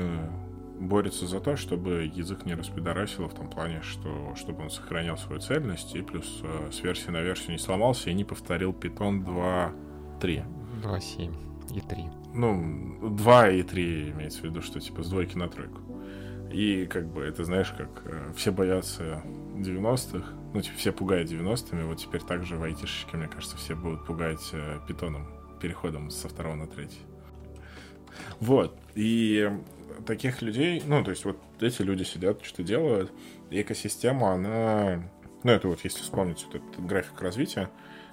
борются 0.80 1.28
за 1.28 1.40
то, 1.40 1.56
чтобы 1.56 2.10
язык 2.14 2.46
не 2.46 2.56
распидорасило 2.56 3.28
в 3.28 3.34
том 3.34 3.50
плане, 3.50 3.82
что 3.82 4.34
чтобы 4.36 4.64
он 4.64 4.70
сохранял 4.70 5.18
свою 5.18 5.42
цельность 5.42 5.96
и 5.96 6.02
плюс 6.02 6.42
э, 6.44 6.72
с 6.72 6.82
версии 6.82 7.10
на 7.10 7.22
версию 7.22 7.52
не 7.52 7.58
сломался 7.58 8.10
и 8.10 8.14
не 8.14 8.24
повторил 8.24 8.72
Python 8.72 9.24
2.3. 9.26 10.44
2.7 10.84 11.76
и 11.76 11.82
3. 11.82 12.04
Ну, 12.34 13.10
2 13.10 13.50
и 13.50 13.64
3 13.64 14.12
имеется 14.12 14.42
в 14.42 14.44
виду, 14.46 14.62
что 14.62 14.80
типа 14.80 15.04
с 15.04 15.10
двойки 15.10 15.38
на 15.38 15.50
тройку. 15.50 15.82
И 16.52 16.88
как 16.88 17.08
бы 17.08 17.22
это, 17.22 17.44
знаешь, 17.44 17.72
как 17.78 17.90
э, 18.06 18.32
все 18.36 18.52
боятся 18.52 19.22
90-х, 19.56 20.34
ну, 20.54 20.62
типа, 20.62 20.78
все 20.78 20.92
пугают 20.92 21.30
90-ми, 21.30 21.84
вот 21.84 21.98
теперь 22.00 22.22
также 22.22 22.58
в 22.58 22.64
айтишечке, 22.64 23.18
мне 23.18 23.28
кажется, 23.28 23.56
все 23.58 23.76
будут 23.76 24.06
пугать 24.06 24.50
э, 24.54 24.80
питоном, 24.88 25.28
переходом 25.62 26.10
со 26.10 26.28
второго 26.28 26.56
на 26.56 26.68
третий. 26.68 27.02
Вот, 28.40 28.76
и 28.96 29.52
таких 30.06 30.42
людей, 30.42 30.82
ну, 30.86 31.04
то 31.04 31.12
есть 31.12 31.26
вот 31.26 31.38
эти 31.60 31.82
люди 31.82 32.04
сидят, 32.04 32.44
что 32.44 32.64
делают, 32.64 33.12
и 33.50 33.62
экосистема, 33.62 34.34
она, 34.34 35.10
ну, 35.44 35.52
это 35.52 35.68
вот 35.68 35.84
если 35.84 36.02
вспомнить 36.02 36.46
вот 36.46 36.56
этот 36.56 36.86
график 36.86 37.22
развития, 37.22 37.70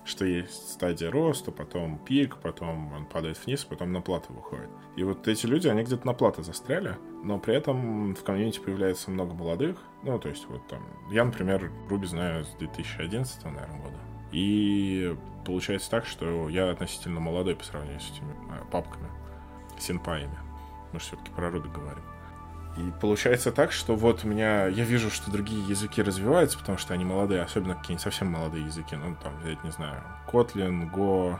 что 0.06 0.24
есть 0.24 0.70
стадия 0.70 1.10
роста, 1.10 1.50
потом 1.50 1.98
пик, 1.98 2.36
потом 2.38 2.92
он 2.92 3.06
падает 3.06 3.44
вниз, 3.44 3.64
потом 3.64 3.92
на 3.92 4.00
плату 4.00 4.32
выходит. 4.32 4.70
И 4.96 5.02
вот 5.02 5.26
эти 5.26 5.46
люди, 5.46 5.66
они 5.68 5.82
где-то 5.82 6.06
на 6.06 6.14
плату 6.14 6.42
застряли, 6.42 6.96
но 7.24 7.38
при 7.38 7.56
этом 7.56 8.14
в 8.14 8.22
комьюнити 8.22 8.60
появляется 8.60 9.10
много 9.10 9.34
молодых. 9.34 9.78
Ну, 10.04 10.18
то 10.18 10.28
есть 10.28 10.46
вот 10.46 10.66
там... 10.68 10.86
Я, 11.10 11.24
например, 11.24 11.72
Руби 11.88 12.06
знаю 12.06 12.44
с 12.44 12.50
2011, 12.58 13.44
наверное, 13.44 13.80
года. 13.80 13.98
И 14.30 15.16
получается 15.44 15.90
так, 15.90 16.06
что 16.06 16.48
я 16.48 16.70
относительно 16.70 17.20
молодой 17.20 17.56
по 17.56 17.64
сравнению 17.64 18.00
с 18.00 18.10
этими 18.10 18.32
а, 18.50 18.64
папками, 18.70 19.08
синпаями. 19.78 20.38
Мы 20.96 21.00
же 21.00 21.08
все-таки 21.08 21.30
про 21.30 21.50
Руби 21.50 21.68
говорим. 21.68 22.02
И 22.78 22.90
получается 23.02 23.52
так, 23.52 23.70
что 23.70 23.94
вот 23.94 24.24
у 24.24 24.28
меня... 24.28 24.66
Я 24.66 24.84
вижу, 24.84 25.10
что 25.10 25.30
другие 25.30 25.62
языки 25.68 26.02
развиваются, 26.02 26.58
потому 26.58 26.78
что 26.78 26.94
они 26.94 27.04
молодые, 27.04 27.42
особенно 27.42 27.74
какие-нибудь 27.74 28.02
совсем 28.02 28.28
молодые 28.28 28.64
языки. 28.64 28.96
Ну, 28.96 29.14
там, 29.22 29.38
взять, 29.42 29.62
не 29.62 29.72
знаю, 29.72 30.02
Kotlin, 30.26 30.90
Go, 30.90 31.38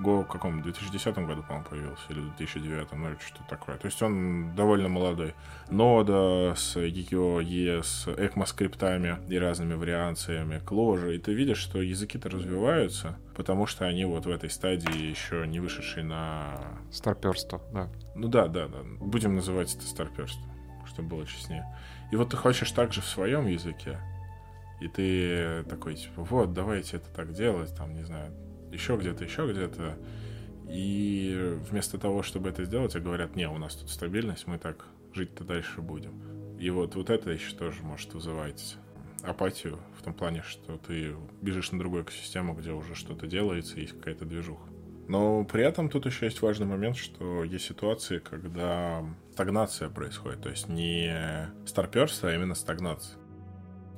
Go 0.00 0.22
в 0.22 0.26
каком? 0.26 0.60
2010 0.60 1.16
году, 1.18 1.42
по-моему, 1.42 1.64
появился, 1.70 2.02
или 2.10 2.20
в 2.20 2.36
2009, 2.36 2.92
ну, 2.92 3.08
или 3.08 3.16
что 3.26 3.42
такое. 3.48 3.76
То 3.78 3.86
есть 3.86 4.02
он 4.02 4.54
довольно 4.54 4.88
молодой. 4.88 5.34
Нода 5.70 6.54
с 6.54 6.76
GKO, 6.76 7.82
с 7.82 8.06
ECMAScriptами 8.06 9.18
и 9.30 9.38
разными 9.38 9.72
вариациями, 9.72 10.60
Clojure. 10.66 11.14
И 11.14 11.18
ты 11.18 11.32
видишь, 11.32 11.58
что 11.58 11.80
языки-то 11.80 12.28
развиваются, 12.28 13.18
потому 13.34 13.64
что 13.66 13.86
они 13.86 14.04
вот 14.04 14.26
в 14.26 14.30
этой 14.30 14.50
стадии 14.50 15.08
еще 15.08 15.46
не 15.46 15.60
вышедшие 15.60 16.04
на... 16.04 16.60
Старперство, 16.90 17.62
да. 17.72 17.88
Ну 18.14 18.28
да, 18.28 18.48
да, 18.48 18.68
да. 18.68 18.78
Будем 19.00 19.34
называть 19.34 19.74
это 19.74 19.84
старперство, 19.86 20.44
чтобы 20.86 21.08
было 21.08 21.26
честнее. 21.26 21.66
И 22.12 22.16
вот 22.16 22.30
ты 22.30 22.36
хочешь 22.36 22.70
также 22.70 23.00
в 23.00 23.06
своем 23.06 23.46
языке, 23.46 23.98
и 24.80 24.88
ты 24.88 25.64
такой, 25.64 25.94
типа, 25.94 26.22
вот, 26.22 26.52
давайте 26.52 26.98
это 26.98 27.08
так 27.10 27.32
делать, 27.32 27.74
там, 27.74 27.94
не 27.94 28.02
знаю, 28.02 28.32
еще 28.72 28.96
где-то, 28.96 29.24
еще 29.24 29.50
где-то. 29.50 29.96
И 30.68 31.58
вместо 31.68 31.98
того, 31.98 32.22
чтобы 32.22 32.48
это 32.48 32.64
сделать, 32.64 32.92
тебе 32.92 33.02
говорят, 33.02 33.36
не, 33.36 33.48
у 33.48 33.58
нас 33.58 33.74
тут 33.74 33.90
стабильность, 33.90 34.46
мы 34.46 34.58
так 34.58 34.86
жить-то 35.12 35.44
дальше 35.44 35.80
будем. 35.80 36.58
И 36.58 36.70
вот, 36.70 36.94
вот 36.94 37.10
это 37.10 37.30
еще 37.30 37.54
тоже 37.54 37.82
может 37.82 38.14
вызывать 38.14 38.76
апатию 39.22 39.78
в 39.98 40.02
том 40.02 40.14
плане, 40.14 40.42
что 40.42 40.76
ты 40.76 41.14
бежишь 41.40 41.72
на 41.72 41.78
другую 41.78 42.04
экосистему, 42.04 42.54
где 42.54 42.72
уже 42.72 42.94
что-то 42.94 43.26
делается, 43.26 43.80
есть 43.80 43.92
какая-то 43.92 44.24
движуха. 44.24 44.68
Но 45.08 45.44
при 45.44 45.62
этом 45.62 45.88
тут 45.88 46.06
еще 46.06 46.26
есть 46.26 46.40
важный 46.40 46.66
момент, 46.66 46.96
что 46.96 47.44
есть 47.44 47.66
ситуации, 47.66 48.18
когда 48.18 49.04
стагнация 49.32 49.88
происходит. 49.90 50.42
То 50.42 50.48
есть 50.48 50.68
не 50.68 51.14
старперство, 51.66 52.28
а 52.28 52.34
именно 52.34 52.54
стагнация 52.54 53.18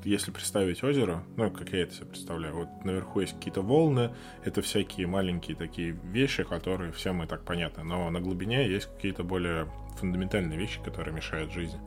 если 0.07 0.31
представить 0.31 0.85
озеро, 0.85 1.25
ну, 1.37 1.51
как 1.51 1.71
я 1.71 1.83
это 1.83 1.95
себе 1.95 2.07
представляю, 2.07 2.55
вот 2.55 2.69
наверху 2.85 3.21
есть 3.21 3.35
какие-то 3.35 3.61
волны, 3.61 4.15
это 4.45 4.63
всякие 4.63 5.09
маленькие 5.09 5.57
такие 5.57 5.99
вещи, 6.05 6.45
которые 6.45 6.93
всем 6.93 7.25
и 7.25 7.27
так 7.27 7.45
понятны, 7.45 7.83
но 7.83 8.09
на 8.11 8.21
глубине 8.21 8.69
есть 8.69 8.87
какие-то 8.87 9.25
более 9.25 9.67
фундаментальные 9.99 10.59
вещи, 10.59 10.81
которые 10.83 11.13
мешают 11.13 11.53
жизни. 11.53 11.81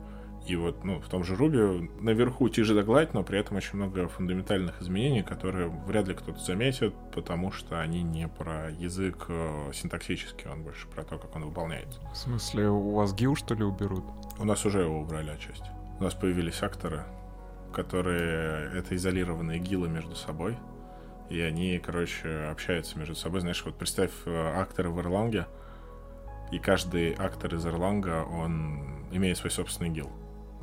И 0.46 0.56
вот, 0.56 0.84
ну, 0.84 1.00
в 1.00 1.08
том 1.08 1.22
же 1.22 1.36
Руби 1.36 1.90
наверху 2.00 2.48
тиже 2.48 2.74
да 2.74 2.82
гладь, 2.82 3.14
но 3.14 3.22
при 3.22 3.38
этом 3.38 3.56
очень 3.56 3.76
много 3.76 4.08
фундаментальных 4.08 4.80
изменений, 4.80 5.22
которые 5.22 5.68
вряд 5.68 6.08
ли 6.08 6.14
кто-то 6.14 6.38
заметит, 6.40 6.94
потому 7.14 7.52
что 7.52 7.80
они 7.80 8.02
не 8.02 8.26
про 8.26 8.70
язык 8.70 9.26
э, 9.28 9.70
синтаксический, 9.72 10.50
он 10.50 10.62
больше 10.62 10.88
про 10.88 11.04
то, 11.04 11.18
как 11.18 11.36
он 11.36 11.44
выполняется. 11.44 12.00
В 12.12 12.16
смысле, 12.16 12.68
у 12.68 12.94
вас 12.94 13.14
гил, 13.14 13.36
что 13.36 13.54
ли, 13.54 13.62
уберут? 13.62 14.04
У 14.38 14.44
нас 14.44 14.64
уже 14.64 14.80
его 14.80 15.00
убрали 15.00 15.30
отчасти. 15.30 15.70
У 15.98 16.02
нас 16.02 16.14
появились 16.14 16.62
акторы, 16.62 17.04
которые 17.72 18.78
это 18.78 18.96
изолированные 18.96 19.58
гилы 19.58 19.88
между 19.88 20.16
собой. 20.16 20.56
И 21.28 21.40
они, 21.40 21.78
короче, 21.78 22.48
общаются 22.50 22.98
между 22.98 23.14
собой. 23.14 23.40
Знаешь, 23.40 23.62
вот 23.64 23.76
представь 23.76 24.10
э, 24.24 24.52
актера 24.56 24.88
в 24.88 24.98
Эрланге, 24.98 25.46
и 26.50 26.58
каждый 26.58 27.14
актор 27.16 27.54
из 27.54 27.64
Эрланга, 27.64 28.24
он 28.24 29.06
имеет 29.12 29.38
свой 29.38 29.52
собственный 29.52 29.90
гил. 29.90 30.10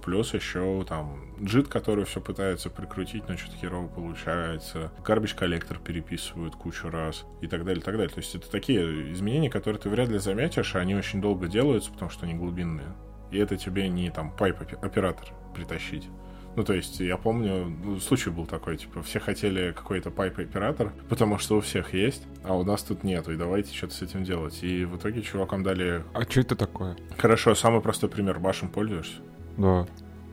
Плюс 0.08 0.34
еще 0.34 0.86
там 0.88 1.20
джит, 1.44 1.68
который 1.68 2.06
все 2.06 2.22
пытается 2.22 2.70
прикрутить, 2.70 3.28
но 3.28 3.36
что-то 3.36 3.58
херово 3.58 3.88
получается. 3.90 4.90
Гарбич 5.06 5.34
коллектор 5.34 5.80
переписывают 5.80 6.56
кучу 6.56 6.90
раз 6.90 7.26
и 7.42 7.48
так 7.48 7.66
далее, 7.66 7.82
и 7.82 7.84
так 7.84 7.98
далее. 7.98 8.08
То 8.08 8.22
есть 8.22 8.34
это 8.34 8.50
такие 8.50 9.12
изменения, 9.12 9.50
которые 9.50 9.82
ты 9.82 9.90
вряд 9.90 10.08
ли 10.08 10.18
заметишь, 10.18 10.76
а 10.76 10.80
они 10.80 10.96
очень 10.96 11.20
долго 11.20 11.50
делаются, 11.50 11.92
потому 11.92 12.10
что 12.10 12.26
они 12.26 12.36
глубинные. 12.36 12.88
И 13.32 13.38
это 13.38 13.58
тебе 13.58 13.90
не 13.90 14.10
там 14.10 14.32
pipe 14.32 14.62
оператор 14.82 15.28
притащить. 15.54 16.08
Ну, 16.56 16.64
то 16.64 16.72
есть, 16.72 17.02
я 17.02 17.18
помню, 17.18 17.66
ну, 17.66 18.00
случай 18.00 18.30
был 18.30 18.46
такой, 18.46 18.78
типа, 18.78 19.04
все 19.04 19.20
хотели 19.20 19.74
какой-то 19.74 20.10
pipe-оператор, 20.10 20.94
потому 21.10 21.38
что 21.38 21.58
у 21.58 21.60
всех 21.60 21.94
есть, 21.94 22.24
а 22.46 22.56
у 22.56 22.64
нас 22.64 22.82
тут 22.82 23.04
нету, 23.04 23.34
и 23.34 23.36
давайте 23.36 23.76
что-то 23.76 23.94
с 23.94 24.02
этим 24.02 24.24
делать. 24.24 24.64
И 24.64 24.86
в 24.86 24.96
итоге 24.96 25.22
чувакам 25.22 25.64
дали... 25.64 26.02
А 26.14 26.24
что 26.24 26.40
это 26.40 26.56
такое? 26.56 26.96
Хорошо, 27.18 27.56
самый 27.56 27.82
простой 27.82 28.10
пример. 28.10 28.40
Bash 28.40 28.60
ем 28.60 28.70
пользуешься? 28.70 29.22
Да. 29.58 29.88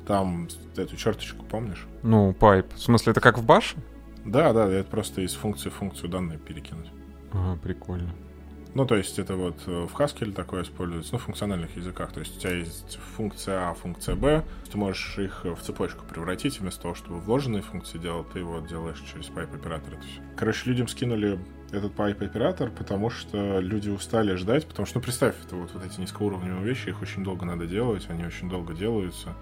Там 0.06 0.48
эту 0.76 0.96
черточку 0.96 1.44
помнишь? 1.44 1.87
Ну, 2.02 2.34
pipe. 2.35 2.72
В 2.74 2.78
смысле, 2.78 3.12
это 3.12 3.20
как 3.20 3.38
в 3.38 3.44
bash 3.44 3.66
е? 3.66 3.77
Да, 4.24 4.52
да, 4.52 4.68
это 4.68 4.88
просто 4.88 5.22
из 5.22 5.34
функции 5.34 5.70
в 5.70 5.74
функцию 5.74 6.10
данные 6.10 6.38
перекинуть. 6.38 6.90
Ага, 7.32 7.58
прикольно. 7.62 8.10
Ну, 8.74 8.87
то 8.87 8.96
есть 8.96 9.20
это 9.20 9.37
вот 9.37 9.56
э, 9.66 9.87
в 9.87 9.94
Haskell 9.94 10.32
такое 10.32 10.64
используется, 10.64 11.12
ну, 11.12 11.18
в 11.18 11.22
функциональных 11.22 11.76
языках. 11.76 12.12
То 12.12 12.20
есть 12.20 12.37
у 12.37 12.40
тебя 12.40 12.54
есть 12.54 12.98
функция 13.16 13.70
А, 13.70 13.74
функция 13.74 14.16
Б, 14.16 14.42
ты 14.70 14.76
можешь 14.76 15.16
их 15.18 15.44
в 15.44 15.62
цепочку 15.62 16.04
превратить, 16.04 16.58
вместо 16.58 16.82
того, 16.82 16.94
чтобы 16.96 17.20
вложенные 17.20 17.62
функции 17.62 17.98
делать, 17.98 18.28
ты 18.32 18.42
вот 18.42 18.66
делаешь 18.66 19.00
через 19.12 19.26
pipe-оператор 19.26 19.94
это 19.94 20.02
все. 20.02 20.20
Короче, 20.37 20.68
людям 20.68 20.88
скинули 20.88 21.38
этот 21.72 21.94
pipe-оператор, 21.94 22.70
потому 22.70 23.11
что 23.11 23.59
люди 23.61 23.88
устали 23.88 24.35
ждать, 24.35 24.66
потому 24.66 24.87
что, 24.87 24.98
ну, 24.98 25.03
представь, 25.03 25.35
это 25.44 25.57
вот, 25.57 25.72
вот 25.74 25.85
эти 25.85 26.00
низкоуровневые 26.00 26.64
вещи, 26.64 26.90
их 26.90 27.03
очень 27.03 27.24
долго 27.24 27.44
надо 27.44 27.66
делать, 27.66 28.07
они 28.09 28.24
очень 28.24 28.48
долго 28.48 28.74
делаются. 28.74 29.35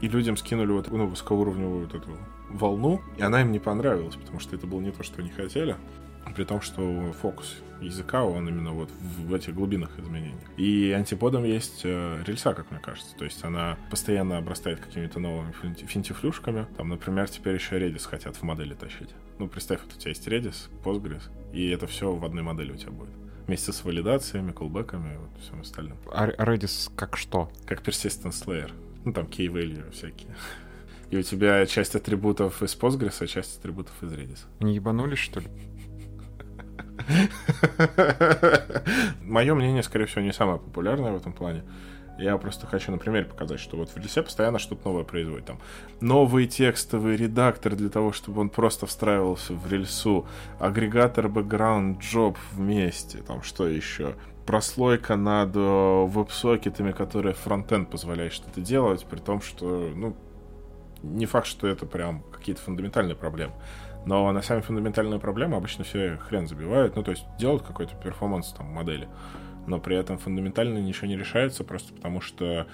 И 0.00 0.08
людям 0.08 0.36
скинули 0.36 0.72
вот, 0.72 0.90
ну, 0.90 1.06
высокоуровневую 1.06 1.86
вот 1.86 1.94
эту 1.94 2.08
волну, 2.50 3.00
и 3.16 3.22
она 3.22 3.42
им 3.42 3.52
не 3.52 3.58
понравилась, 3.58 4.16
потому 4.16 4.40
что 4.40 4.56
это 4.56 4.66
было 4.66 4.80
не 4.80 4.90
то, 4.90 5.02
что 5.02 5.20
они 5.20 5.30
хотели 5.30 5.76
при 6.32 6.44
том, 6.44 6.60
что 6.60 7.12
фокус 7.20 7.56
языка, 7.80 8.24
он 8.24 8.48
именно 8.48 8.72
вот 8.72 8.90
в, 8.90 9.28
в 9.28 9.34
этих 9.34 9.54
глубинах 9.54 9.98
изменений. 9.98 10.34
И 10.56 10.92
антиподом 10.92 11.44
есть 11.44 11.82
э, 11.84 12.22
рельса, 12.26 12.54
как 12.54 12.70
мне 12.70 12.80
кажется. 12.80 13.14
То 13.16 13.24
есть 13.24 13.44
она 13.44 13.76
постоянно 13.90 14.38
обрастает 14.38 14.80
какими-то 14.80 15.20
новыми 15.20 15.52
финти 15.52 15.84
финтифлюшками. 15.84 16.66
Там, 16.76 16.88
например, 16.88 17.28
теперь 17.28 17.54
еще 17.54 17.78
Redis 17.78 18.06
хотят 18.08 18.36
в 18.36 18.42
модели 18.42 18.74
тащить. 18.74 19.10
Ну, 19.38 19.48
представь, 19.48 19.80
вот 19.82 19.94
у 19.94 19.98
тебя 19.98 20.10
есть 20.10 20.26
Redis, 20.26 20.70
Postgres, 20.84 21.22
и 21.52 21.68
это 21.70 21.86
все 21.86 22.12
в 22.12 22.24
одной 22.24 22.42
модели 22.42 22.72
у 22.72 22.76
тебя 22.76 22.92
будет. 22.92 23.14
Вместе 23.46 23.72
с 23.72 23.84
валидациями, 23.84 24.52
колбеками 24.52 25.14
и 25.14 25.16
вот 25.18 25.30
всем 25.42 25.60
остальным. 25.60 25.98
А 26.10 26.28
Redis 26.28 26.90
как 26.96 27.16
что? 27.16 27.50
Как 27.66 27.82
persistence 27.82 28.46
layer. 28.46 28.72
Ну, 29.04 29.12
там 29.12 29.26
key-value 29.26 29.90
всякие. 29.90 30.34
И 31.10 31.16
у 31.16 31.22
тебя 31.22 31.64
часть 31.66 31.94
атрибутов 31.94 32.62
из 32.62 32.74
Postgres, 32.74 33.16
а 33.20 33.26
часть 33.26 33.58
атрибутов 33.58 33.92
из 34.02 34.12
Redis. 34.12 34.38
Не 34.60 34.74
ебанулись, 34.74 35.18
что 35.18 35.40
ли? 35.40 35.48
Мое 39.22 39.54
мнение, 39.54 39.82
скорее 39.82 40.06
всего, 40.06 40.22
не 40.22 40.32
самое 40.32 40.58
популярное 40.58 41.12
в 41.12 41.16
этом 41.16 41.32
плане. 41.32 41.62
Я 42.18 42.38
просто 42.38 42.66
хочу 42.66 42.92
на 42.92 42.98
примере 42.98 43.24
показать, 43.24 43.58
что 43.58 43.76
вот 43.76 43.90
в 43.90 43.96
рельсе 43.96 44.22
постоянно 44.22 44.60
что-то 44.60 44.88
новое 44.88 45.02
производит. 45.02 45.46
Там 45.46 45.58
новый 46.00 46.46
текстовый 46.46 47.16
редактор 47.16 47.74
для 47.74 47.88
того, 47.88 48.12
чтобы 48.12 48.40
он 48.40 48.50
просто 48.50 48.86
встраивался 48.86 49.54
в 49.54 49.70
рельсу, 49.70 50.26
агрегатор 50.60 51.26
background 51.26 51.98
job 51.98 52.36
вместе, 52.52 53.18
там 53.18 53.42
что 53.42 53.66
еще, 53.66 54.14
прослойка 54.46 55.16
над 55.16 55.56
э, 55.56 56.04
веб-сокетами, 56.06 56.92
которые 56.92 57.34
фронтенд 57.34 57.90
позволяет 57.90 58.32
что-то 58.32 58.60
делать, 58.60 59.04
при 59.04 59.18
том, 59.18 59.40
что, 59.40 59.90
ну, 59.94 60.16
не 61.02 61.26
факт, 61.26 61.46
что 61.46 61.66
это 61.66 61.84
прям 61.84 62.22
какие-то 62.32 62.62
фундаментальные 62.62 63.16
проблемы. 63.16 63.54
Но 64.06 64.30
на 64.32 64.42
самые 64.42 64.62
фундаментальные 64.62 65.18
проблемы 65.18 65.56
обычно 65.56 65.84
все 65.84 66.16
хрен 66.16 66.46
забивают. 66.46 66.96
Ну, 66.96 67.02
то 67.02 67.10
есть 67.10 67.24
делают 67.38 67.62
какой-то 67.62 67.94
перформанс 67.96 68.52
там 68.52 68.66
модели. 68.66 69.08
Но 69.66 69.80
при 69.80 69.96
этом 69.96 70.18
фундаментально 70.18 70.78
ничего 70.78 71.06
не 71.06 71.16
решается, 71.16 71.64
просто 71.64 71.94
потому 71.94 72.20
что 72.20 72.66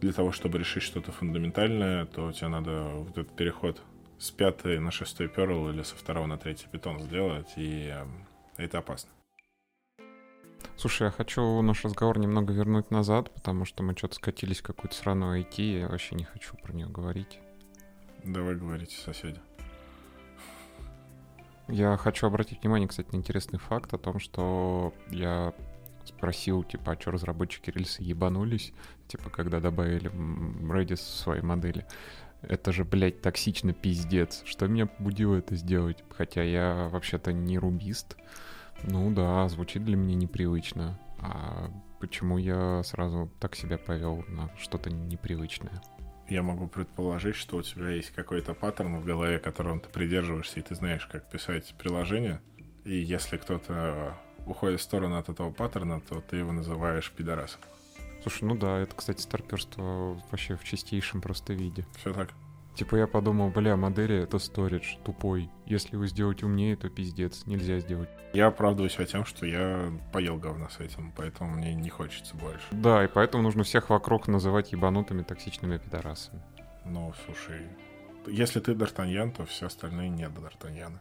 для 0.00 0.12
того, 0.12 0.32
чтобы 0.32 0.58
решить 0.58 0.82
что-то 0.82 1.12
фундаментальное, 1.12 2.06
то 2.06 2.32
тебе 2.32 2.48
надо 2.48 2.88
вот 2.94 3.18
этот 3.18 3.34
переход 3.34 3.82
с 4.18 4.30
пятой 4.30 4.78
на 4.78 4.90
шестой 4.90 5.28
Perl 5.28 5.72
или 5.72 5.82
со 5.82 5.96
второго 5.96 6.26
на 6.26 6.38
третий 6.38 6.66
питон 6.70 7.00
сделать, 7.00 7.52
и 7.56 7.92
э, 7.94 8.04
это 8.56 8.78
опасно. 8.78 9.10
Слушай, 10.76 11.04
я 11.04 11.10
хочу 11.10 11.60
наш 11.62 11.84
разговор 11.84 12.18
немного 12.18 12.52
вернуть 12.52 12.90
назад, 12.90 13.32
потому 13.32 13.64
что 13.64 13.82
мы 13.82 13.96
что-то 13.96 14.16
скатились 14.16 14.60
в 14.60 14.62
какую-то 14.62 14.94
сраную 14.94 15.42
IT, 15.42 15.62
я 15.62 15.88
вообще 15.88 16.14
не 16.14 16.24
хочу 16.24 16.56
про 16.56 16.72
нее 16.72 16.86
говорить. 16.86 17.38
Давай 18.24 18.54
говорите, 18.54 18.96
соседи. 18.96 19.40
Я 21.68 21.96
хочу 21.98 22.26
обратить 22.26 22.62
внимание, 22.62 22.88
кстати, 22.88 23.08
на 23.12 23.16
интересный 23.16 23.58
факт 23.58 23.92
о 23.92 23.98
том, 23.98 24.18
что 24.18 24.94
я 25.10 25.52
спросил, 26.06 26.64
типа, 26.64 26.92
а 26.92 27.00
что 27.00 27.10
разработчики 27.10 27.70
рельсы 27.70 28.02
ебанулись, 28.02 28.72
типа, 29.06 29.28
когда 29.28 29.60
добавили 29.60 30.10
Redis 30.10 30.96
в 30.96 31.00
свои 31.00 31.42
модели. 31.42 31.86
Это 32.40 32.72
же, 32.72 32.84
блядь, 32.84 33.20
токсично 33.20 33.74
пиздец. 33.74 34.42
Что 34.46 34.66
меня 34.66 34.86
побудило 34.86 35.36
это 35.36 35.56
сделать? 35.56 36.02
Хотя 36.16 36.42
я 36.42 36.88
вообще-то 36.90 37.32
не 37.32 37.58
рубист. 37.58 38.16
Ну 38.84 39.12
да, 39.12 39.46
звучит 39.48 39.84
для 39.84 39.96
меня 39.96 40.14
непривычно. 40.14 40.98
А 41.18 41.70
почему 42.00 42.38
я 42.38 42.82
сразу 42.84 43.30
так 43.40 43.56
себя 43.56 43.76
повел 43.76 44.24
на 44.28 44.50
что-то 44.56 44.88
непривычное? 44.88 45.82
Я 46.28 46.42
могу 46.42 46.66
предположить, 46.68 47.36
что 47.36 47.56
у 47.56 47.62
тебя 47.62 47.90
есть 47.90 48.10
какой-то 48.10 48.54
паттерн 48.54 48.98
в 48.98 49.04
голове, 49.04 49.38
которым 49.38 49.80
ты 49.80 49.88
придерживаешься, 49.88 50.60
и 50.60 50.62
ты 50.62 50.74
знаешь, 50.74 51.06
как 51.06 51.28
писать 51.30 51.74
приложение. 51.78 52.40
И 52.84 52.94
если 52.94 53.36
кто-то 53.36 54.14
уходит 54.46 54.80
в 54.80 54.82
сторону 54.82 55.16
от 55.18 55.28
этого 55.28 55.50
паттерна, 55.50 56.00
то 56.00 56.20
ты 56.20 56.36
его 56.36 56.52
называешь 56.52 57.10
пидорасом. 57.10 57.60
Слушай, 58.22 58.44
ну 58.44 58.56
да, 58.56 58.78
это, 58.78 58.94
кстати, 58.94 59.20
старперство 59.20 60.20
вообще 60.30 60.56
в 60.56 60.64
чистейшем 60.64 61.20
просто 61.20 61.52
виде. 61.52 61.86
Все 61.98 62.12
так. 62.12 62.30
Типа 62.78 62.94
я 62.94 63.08
подумал, 63.08 63.50
бля, 63.50 63.76
модели 63.76 64.22
это 64.22 64.38
сторидж, 64.38 64.98
тупой. 65.04 65.50
Если 65.66 65.96
его 65.96 66.06
сделать 66.06 66.44
умнее, 66.44 66.76
то 66.76 66.88
пиздец, 66.88 67.44
нельзя 67.44 67.80
сделать. 67.80 68.08
Я 68.32 68.46
оправдываю 68.46 68.88
себя 68.88 69.04
тем, 69.04 69.24
что 69.24 69.46
я 69.46 69.92
поел 70.12 70.36
говна 70.36 70.68
с 70.68 70.78
этим, 70.78 71.12
поэтому 71.16 71.56
мне 71.56 71.74
не 71.74 71.88
хочется 71.88 72.36
больше. 72.36 72.62
Да, 72.70 73.02
и 73.04 73.08
поэтому 73.08 73.42
нужно 73.42 73.64
всех 73.64 73.90
вокруг 73.90 74.28
называть 74.28 74.70
ебанутыми 74.70 75.24
токсичными 75.24 75.78
пидорасами. 75.78 76.40
Ну, 76.84 77.12
слушай, 77.26 77.66
если 78.28 78.60
ты 78.60 78.74
Д'Артаньян, 78.74 79.32
то 79.32 79.44
все 79.44 79.66
остальные 79.66 80.10
не 80.10 80.28
Д'Артаньяны. 80.28 81.00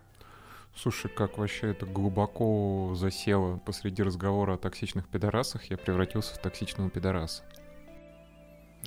Слушай, 0.75 1.11
как 1.11 1.37
вообще 1.37 1.69
это 1.69 1.85
глубоко 1.85 2.93
засело 2.95 3.57
посреди 3.57 4.01
разговора 4.01 4.55
о 4.55 4.57
токсичных 4.57 5.07
пидорасах, 5.07 5.65
я 5.65 5.77
превратился 5.77 6.33
в 6.33 6.39
токсичного 6.39 6.89
пидораса. 6.89 7.43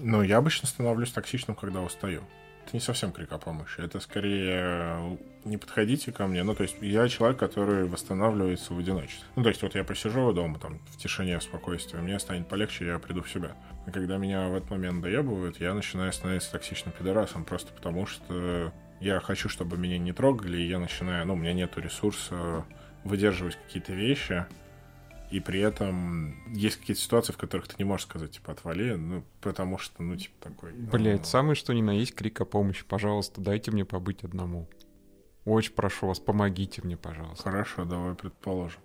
Ну, 0.01 0.23
я 0.23 0.39
обычно 0.39 0.67
становлюсь 0.67 1.13
токсичным, 1.13 1.55
когда 1.55 1.83
устаю. 1.83 2.25
Это 2.71 2.77
не 2.77 2.81
совсем 2.81 3.11
крик 3.11 3.33
о 3.33 3.39
помощи. 3.39 3.81
Это 3.81 3.99
скорее 3.99 5.19
не 5.45 5.57
подходите 5.57 6.13
ко 6.13 6.29
мне. 6.29 6.45
Ну, 6.45 6.55
то 6.55 6.63
есть 6.63 6.77
я 6.81 7.09
человек, 7.09 7.37
который 7.37 7.85
восстанавливается 7.85 8.75
в 8.75 8.79
одиночестве. 8.79 9.27
Ну, 9.35 9.43
то 9.43 9.49
есть 9.49 9.61
вот 9.63 9.75
я 9.75 9.83
посижу 9.83 10.33
дома 10.33 10.57
там 10.61 10.79
в 10.87 10.97
тишине, 10.97 11.41
в 11.41 11.43
спокойствии, 11.43 11.99
мне 11.99 12.21
станет 12.21 12.47
полегче, 12.47 12.87
я 12.87 13.01
приду 13.01 13.23
в 13.23 13.29
себя. 13.29 13.57
И 13.89 13.91
когда 13.91 14.19
меня 14.19 14.47
в 14.47 14.55
этот 14.55 14.71
момент 14.71 15.03
доебывают, 15.03 15.59
я 15.59 15.75
начинаю 15.75 16.13
становиться 16.13 16.53
токсичным 16.53 16.95
пидорасом 16.97 17.45
просто 17.45 17.73
потому, 17.73 18.07
что 18.07 18.73
я 19.01 19.19
хочу, 19.19 19.49
чтобы 19.49 19.77
меня 19.77 19.99
не 19.99 20.13
трогали, 20.13 20.59
и 20.59 20.69
я 20.69 20.79
начинаю, 20.79 21.27
ну, 21.27 21.35
у 21.35 21.37
меня 21.37 21.53
нету 21.53 21.81
ресурса 21.81 22.65
выдерживать 23.03 23.59
какие-то 23.67 23.95
вещи, 23.95 24.47
и 25.31 25.41
при 25.41 25.61
этом 25.61 26.53
есть 26.53 26.77
какие-то 26.77 27.01
ситуации, 27.01 27.33
в 27.33 27.37
которых 27.37 27.69
ты 27.69 27.77
не 27.79 27.85
можешь 27.85 28.07
сказать, 28.07 28.33
типа, 28.33 28.53
отвали, 28.53 28.95
ну, 28.95 29.25
потому 29.41 29.79
что, 29.79 30.03
ну, 30.03 30.17
типа, 30.17 30.35
такой... 30.41 30.73
Блять, 30.73 31.21
ну... 31.21 31.25
самое 31.25 31.55
что 31.55 31.73
ни 31.73 31.83
на 31.83 31.93
есть 31.93 32.15
крик 32.15 32.41
о 32.41 32.45
помощи. 32.45 32.85
Пожалуйста, 32.85 33.41
дайте 33.41 33.71
мне 33.71 33.85
побыть 33.85 34.25
одному. 34.25 34.69
Очень 35.45 35.73
прошу 35.73 36.09
вас, 36.09 36.19
помогите 36.19 36.83
мне, 36.83 36.97
пожалуйста. 36.97 37.45
Хорошо, 37.45 37.85
давай 37.85 38.15
предположим. 38.15 38.81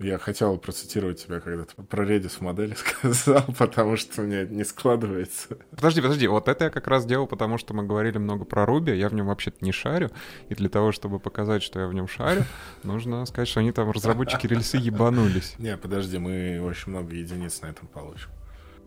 Я 0.00 0.18
хотел 0.18 0.58
процитировать 0.58 1.24
тебя, 1.24 1.40
когда 1.40 1.64
ты 1.64 1.80
про 1.82 2.04
Redis 2.04 2.36
модели 2.40 2.74
сказал, 3.02 3.44
потому 3.56 3.96
что 3.96 4.22
у 4.22 4.24
меня 4.24 4.44
не 4.44 4.64
складывается. 4.64 5.56
Подожди, 5.70 6.00
подожди, 6.00 6.26
вот 6.26 6.48
это 6.48 6.64
я 6.64 6.70
как 6.70 6.88
раз 6.88 7.06
делал, 7.06 7.26
потому 7.26 7.58
что 7.58 7.74
мы 7.74 7.84
говорили 7.84 8.18
много 8.18 8.44
про 8.44 8.64
Ruby, 8.64 8.96
я 8.96 9.08
в 9.08 9.14
нем 9.14 9.26
вообще-то 9.26 9.64
не 9.64 9.70
шарю, 9.70 10.10
и 10.48 10.54
для 10.54 10.68
того, 10.68 10.90
чтобы 10.90 11.20
показать, 11.20 11.62
что 11.62 11.80
я 11.80 11.86
в 11.86 11.94
нем 11.94 12.08
шарю, 12.08 12.42
нужно 12.82 13.24
сказать, 13.26 13.48
что 13.48 13.60
они 13.60 13.70
там, 13.70 13.90
разработчики 13.90 14.46
рельсы, 14.46 14.78
ебанулись. 14.78 15.54
Не, 15.58 15.76
подожди, 15.76 16.18
мы 16.18 16.60
очень 16.60 16.90
много 16.90 17.14
единиц 17.14 17.60
на 17.62 17.66
этом 17.66 17.86
получим. 17.86 18.30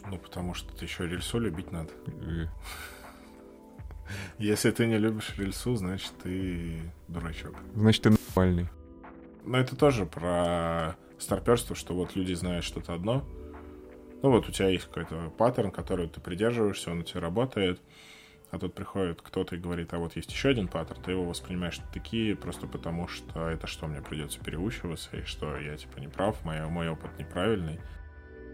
Ну, 0.09 0.17
потому 0.17 0.53
что 0.53 0.69
еще 0.83 1.07
рельсу 1.07 1.39
любить 1.39 1.71
надо. 1.71 1.89
Если 4.37 4.71
ты 4.71 4.85
не 4.87 4.97
любишь 4.97 5.33
рельсу, 5.37 5.75
значит, 5.75 6.11
ты 6.23 6.79
дурачок. 7.07 7.55
Значит, 7.75 8.03
ты 8.03 8.09
нормальный. 8.11 8.69
Но 9.47 9.57
это 9.57 9.77
тоже 9.77 10.05
про 10.05 10.97
старперство, 11.17 11.73
что 11.73 11.93
вот 11.93 12.17
люди 12.17 12.33
знают 12.33 12.65
что-то 12.65 12.93
одно. 12.93 13.23
Ну 14.21 14.31
вот 14.31 14.49
у 14.49 14.51
тебя 14.51 14.67
есть 14.67 14.85
какой-то 14.85 15.31
паттерн, 15.37 15.71
который 15.71 16.09
ты 16.09 16.19
придерживаешься, 16.19 16.91
он 16.91 16.99
у 16.99 17.03
тебя 17.03 17.21
работает. 17.21 17.81
А 18.51 18.59
тут 18.59 18.73
приходит 18.73 19.21
кто-то 19.21 19.55
и 19.55 19.59
говорит, 19.59 19.93
а 19.93 19.99
вот 19.99 20.17
есть 20.17 20.31
еще 20.31 20.49
один 20.49 20.67
паттерн, 20.67 21.01
ты 21.01 21.11
его 21.11 21.23
воспринимаешь 21.23 21.79
такие 21.93 22.35
просто 22.35 22.67
потому, 22.67 23.07
что 23.07 23.49
это 23.49 23.67
что, 23.67 23.87
мне 23.87 24.01
придется 24.01 24.39
переучиваться, 24.39 25.17
и 25.17 25.23
что 25.23 25.57
я 25.57 25.77
типа 25.77 25.99
не 25.99 26.07
прав, 26.07 26.43
мой, 26.43 26.65
мой 26.67 26.89
опыт 26.89 27.17
неправильный. 27.17 27.79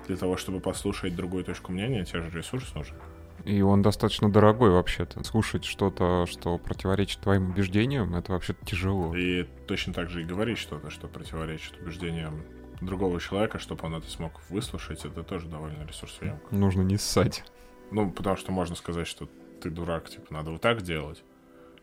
Для 0.07 0.17
того, 0.17 0.37
чтобы 0.37 0.59
послушать 0.59 1.15
другую 1.15 1.43
точку 1.43 1.71
мнения, 1.71 2.05
тебе 2.05 2.21
же 2.21 2.37
ресурс 2.37 2.73
нужен. 2.75 2.97
И 3.45 3.61
он 3.61 3.81
достаточно 3.81 4.31
дорогой 4.31 4.69
вообще-то. 4.69 5.23
Слушать 5.23 5.65
что-то, 5.65 6.25
что 6.27 6.57
противоречит 6.57 7.19
твоим 7.19 7.49
убеждениям, 7.49 8.15
это 8.15 8.31
вообще-то 8.31 8.65
тяжело. 8.65 9.15
И 9.15 9.43
точно 9.67 9.93
так 9.93 10.09
же 10.09 10.21
и 10.21 10.25
говорить 10.25 10.57
что-то, 10.57 10.89
что 10.89 11.07
противоречит 11.07 11.79
убеждениям 11.81 12.43
другого 12.81 13.19
человека, 13.19 13.59
чтобы 13.59 13.85
он 13.85 13.95
это 13.95 14.09
смог 14.09 14.41
выслушать, 14.49 15.05
это 15.05 15.23
тоже 15.23 15.47
довольно 15.47 15.85
ресурсоемко. 15.85 16.55
Нужно 16.55 16.81
не 16.81 16.97
ссать. 16.97 17.43
Ну, 17.91 18.11
потому 18.11 18.37
что 18.37 18.51
можно 18.51 18.75
сказать, 18.75 19.07
что 19.07 19.29
ты 19.61 19.69
дурак, 19.69 20.09
типа, 20.09 20.33
надо 20.33 20.51
вот 20.51 20.61
так 20.61 20.81
делать. 20.81 21.23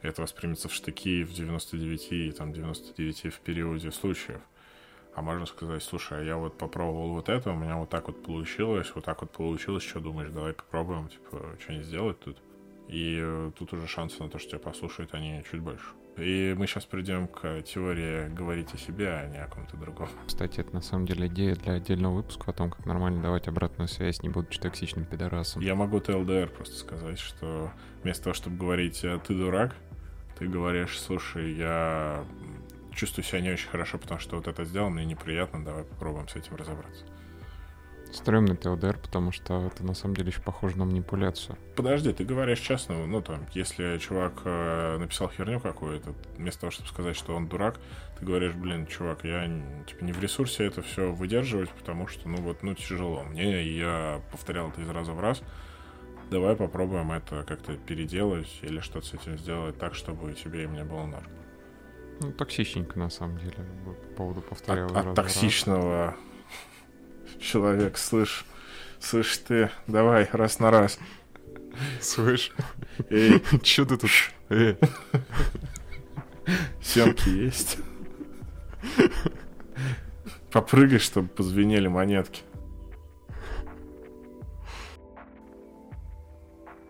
И 0.03 0.07
это 0.07 0.23
воспримется 0.23 0.69
в 0.69 0.73
штыки 0.73 1.25
в 1.25 1.33
99 1.33 2.13
и 2.13 2.33
там 2.33 2.53
99 2.53 3.35
в 3.35 3.41
периоде 3.41 3.91
случаев. 3.91 4.41
А 5.15 5.23
можно 5.23 5.47
сказать, 5.47 5.83
слушай, 5.83 6.21
а 6.21 6.23
я 6.23 6.37
вот 6.37 6.57
попробовал 6.57 7.11
вот 7.11 7.29
это, 7.29 7.51
у 7.51 7.57
меня 7.57 7.77
вот 7.77 7.91
так 7.91 8.07
вот 8.07 8.23
получилось, 8.23 8.93
вот 8.95 9.05
так 9.05 9.21
вот 9.23 9.31
получилось, 9.33 9.83
что 9.83 10.01
думаешь, 10.01 10.31
давай 10.31 10.53
попробуем, 10.53 11.09
типа, 11.09 11.57
что-нибудь 11.61 11.87
сделать 11.87 12.21
тут. 12.21 12.39
И 12.89 13.19
э, 13.21 13.53
тут 13.57 13.73
уже 13.73 13.87
шансы 13.87 14.23
на 14.23 14.29
то, 14.29 14.39
что 14.39 14.51
тебя 14.51 14.59
послушают, 14.61 15.15
они 15.15 15.45
чуть 15.51 15.61
больше. 15.61 15.87
И 16.17 16.55
мы 16.59 16.67
сейчас 16.67 16.85
придем 16.85 17.29
к 17.29 17.63
теории 17.63 18.29
говорить 18.29 18.75
о 18.75 18.79
себе, 18.79 19.09
а 19.09 19.27
не 19.27 19.39
о 19.39 19.47
ком-то 19.47 19.77
другом. 19.77 20.09
Кстати, 20.27 20.61
это 20.61 20.75
на 20.75 20.81
самом 20.81 21.07
деле 21.07 21.29
идея 21.29 21.55
для 21.55 21.75
отдельного 21.75 22.17
выпуска 22.17 22.51
о 22.51 22.53
том, 22.53 22.71
как 22.71 22.85
нормально 22.87 23.23
давать 23.23 23.49
обратную 23.49 23.89
связь, 23.89 24.23
не 24.23 24.29
будучи 24.29 24.59
токсичным 24.61 25.05
пидорасом. 25.05 25.63
Я 25.63 25.75
могу 25.75 26.01
ТЛДР 26.01 26.51
просто 26.55 26.77
сказать, 26.77 27.19
что 27.19 27.71
вместо 28.03 28.25
того, 28.25 28.35
чтобы 28.35 28.57
говорить 28.57 29.05
«А 29.05 29.19
«ты 29.19 29.35
дурак», 29.35 29.77
ты 30.39 30.47
говоришь 30.47 30.99
«слушай, 30.99 31.53
я 31.53 32.25
чувствую 33.01 33.25
себя 33.25 33.41
не 33.41 33.51
очень 33.51 33.69
хорошо, 33.69 33.97
потому 33.97 34.21
что 34.21 34.37
вот 34.37 34.47
это 34.47 34.65
сделал, 34.65 34.91
мне 34.91 35.07
неприятно, 35.07 35.65
давай 35.65 35.85
попробуем 35.85 36.29
с 36.29 36.37
этим 36.37 36.55
разобраться. 36.57 37.07
Стремный 38.13 38.57
ТЛДР, 38.57 38.99
потому 38.99 39.33
что 39.33 39.69
это 39.69 39.85
на 39.85 39.95
самом 39.95 40.17
деле 40.17 40.31
еще 40.31 40.43
похоже 40.43 40.77
на 40.77 40.85
манипуляцию. 40.85 41.57
Подожди, 41.77 42.13
ты 42.13 42.25
говоришь 42.25 42.59
честно, 42.59 43.07
ну 43.07 43.23
там, 43.23 43.47
если 43.55 43.97
чувак 43.99 44.43
э, 44.45 44.99
написал 44.99 45.31
херню 45.31 45.61
какую-то, 45.61 46.13
вместо 46.37 46.63
того, 46.63 46.73
чтобы 46.73 46.89
сказать, 46.91 47.17
что 47.17 47.35
он 47.35 47.47
дурак, 47.49 47.81
ты 48.19 48.27
говоришь, 48.27 48.53
блин, 48.53 48.87
чувак, 48.87 49.25
я 49.25 49.47
типа 49.87 50.05
не 50.05 50.13
в 50.13 50.21
ресурсе 50.21 50.67
это 50.67 50.83
все 50.83 51.11
выдерживать, 51.11 51.71
потому 51.71 52.07
что, 52.07 52.29
ну 52.29 52.37
вот, 52.43 52.63
ну 52.63 52.75
тяжело 52.75 53.23
мне, 53.23 53.63
и 53.63 53.79
я 53.79 54.21
повторял 54.31 54.69
это 54.69 54.83
из 54.83 54.89
раза 54.91 55.13
в 55.13 55.21
раз. 55.21 55.41
Давай 56.31 56.55
попробуем 56.55 57.13
это 57.13 57.45
как-то 57.45 57.75
переделать 57.77 58.59
или 58.63 58.81
что-то 58.81 59.07
с 59.07 59.15
этим 59.15 59.39
сделать 59.39 59.79
так, 59.79 59.95
чтобы 59.95 60.35
тебе 60.35 60.65
и 60.65 60.67
мне 60.67 60.85
было 60.85 61.07
норм. 61.07 61.27
Ну, 62.21 62.33
токсичненько, 62.33 62.99
на 62.99 63.09
самом 63.09 63.39
деле, 63.39 63.57
по 63.85 63.93
поводу 64.17 64.43
повторял. 64.43 64.95
От, 64.95 65.07
от 65.07 65.15
токсичного 65.15 66.17
человек, 67.41 67.97
слышь, 67.97 68.45
слышь 68.99 69.39
ты, 69.39 69.71
давай, 69.87 70.29
раз 70.33 70.59
на 70.59 70.71
раз. 70.71 70.99
Слышь, 72.01 72.53
эй, 73.09 73.43
чё 73.63 73.87
ты 73.87 73.97
тут? 73.97 74.11
Эй. 74.51 74.77
Семки 76.83 77.29
есть. 77.29 77.79
Попрыгай, 80.53 80.99
чтобы 80.99 81.29
позвенели 81.29 81.89
монетки. 81.89 82.43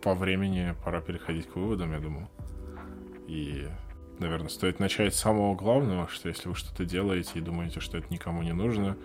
По 0.03 0.15
времени 0.15 0.75
пора 0.83 1.03
переходить 1.03 1.47
к 1.47 1.57
выводам, 1.57 1.93
я 1.93 2.01
думаю. 2.01 2.29
И 3.29 3.69
наверное, 4.21 4.49
стоит 4.49 4.79
начать 4.79 5.15
с 5.15 5.21
самого 5.21 5.55
главного, 5.55 6.09
что 6.09 6.29
если 6.29 6.49
вы 6.49 6.55
что-то 6.55 6.85
делаете 6.85 7.33
и 7.35 7.41
думаете, 7.41 7.81
что 7.81 7.99
это 7.99 8.07
никому 8.11 8.43
не 8.43 8.53
нужно, 8.53 8.97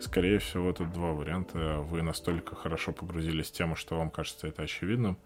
скорее 0.00 0.38
всего, 0.38 0.72
тут 0.72 0.92
два 0.92 1.12
варианта. 1.12 1.78
Вы 1.78 2.02
настолько 2.02 2.54
хорошо 2.54 2.92
погрузились 2.92 3.48
в 3.48 3.52
тему, 3.52 3.76
что 3.76 3.96
вам 3.96 4.10
кажется 4.10 4.46
это 4.46 4.62
очевидным, 4.62 5.16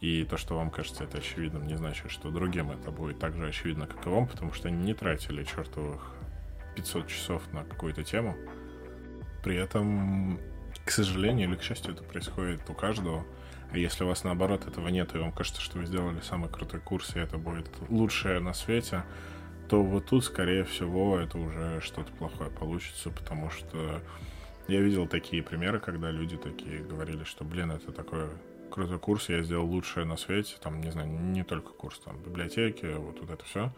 и 0.00 0.24
то, 0.24 0.36
что 0.36 0.56
вам 0.56 0.70
кажется 0.70 1.04
это 1.04 1.18
очевидным, 1.18 1.66
не 1.66 1.76
значит, 1.76 2.10
что 2.10 2.30
другим 2.30 2.70
это 2.70 2.90
будет 2.90 3.18
так 3.18 3.36
же 3.36 3.46
очевидно, 3.46 3.86
как 3.86 4.06
и 4.06 4.10
вам, 4.10 4.26
потому 4.26 4.52
что 4.52 4.68
они 4.68 4.82
не 4.82 4.94
тратили 4.94 5.44
чертовых 5.44 6.12
500 6.76 7.06
часов 7.06 7.52
на 7.52 7.64
какую-то 7.64 8.04
тему. 8.04 8.36
При 9.42 9.56
этом, 9.56 10.38
к 10.84 10.90
сожалению 10.90 11.48
или 11.48 11.56
к 11.56 11.62
счастью, 11.62 11.94
это 11.94 12.02
происходит 12.02 12.68
у 12.68 12.74
каждого— 12.74 13.24
а 13.72 13.78
если 13.78 14.04
у 14.04 14.08
вас 14.08 14.24
наоборот 14.24 14.66
этого 14.66 14.88
нет, 14.88 15.14
и 15.14 15.18
вам 15.18 15.32
кажется, 15.32 15.60
что 15.60 15.78
вы 15.78 15.86
сделали 15.86 16.20
самый 16.20 16.48
крутой 16.48 16.80
курс, 16.80 17.14
и 17.14 17.20
это 17.20 17.38
будет 17.38 17.68
лучшее 17.88 18.40
на 18.40 18.52
свете, 18.52 19.04
то 19.68 19.82
вот 19.82 20.06
тут, 20.06 20.24
скорее 20.24 20.64
всего, 20.64 21.18
это 21.18 21.38
уже 21.38 21.80
что-то 21.80 22.12
плохое 22.12 22.50
получится, 22.50 23.10
потому 23.10 23.50
что 23.50 24.00
я 24.66 24.80
видел 24.80 25.06
такие 25.06 25.42
примеры, 25.42 25.78
когда 25.78 26.10
люди 26.10 26.36
такие 26.36 26.82
говорили, 26.82 27.22
что, 27.24 27.44
блин, 27.44 27.70
это 27.70 27.92
такой 27.92 28.28
крутой 28.70 28.98
курс, 28.98 29.28
я 29.28 29.42
сделал 29.42 29.66
лучшее 29.66 30.06
на 30.06 30.16
свете, 30.16 30.56
там, 30.60 30.80
не 30.80 30.90
знаю, 30.90 31.08
не 31.08 31.44
только 31.44 31.70
курс, 31.70 32.00
там, 32.00 32.20
библиотеки, 32.20 32.86
вот, 32.86 33.20
вот 33.20 33.30
это 33.30 33.44
все. 33.44 33.72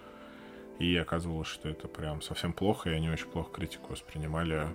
И 0.78 0.96
оказывалось, 0.96 1.48
что 1.48 1.68
это 1.68 1.88
прям 1.88 2.22
совсем 2.22 2.52
плохо, 2.52 2.90
и 2.90 2.94
они 2.94 3.10
очень 3.10 3.26
плохо 3.26 3.50
критику 3.52 3.92
воспринимали 3.92 4.68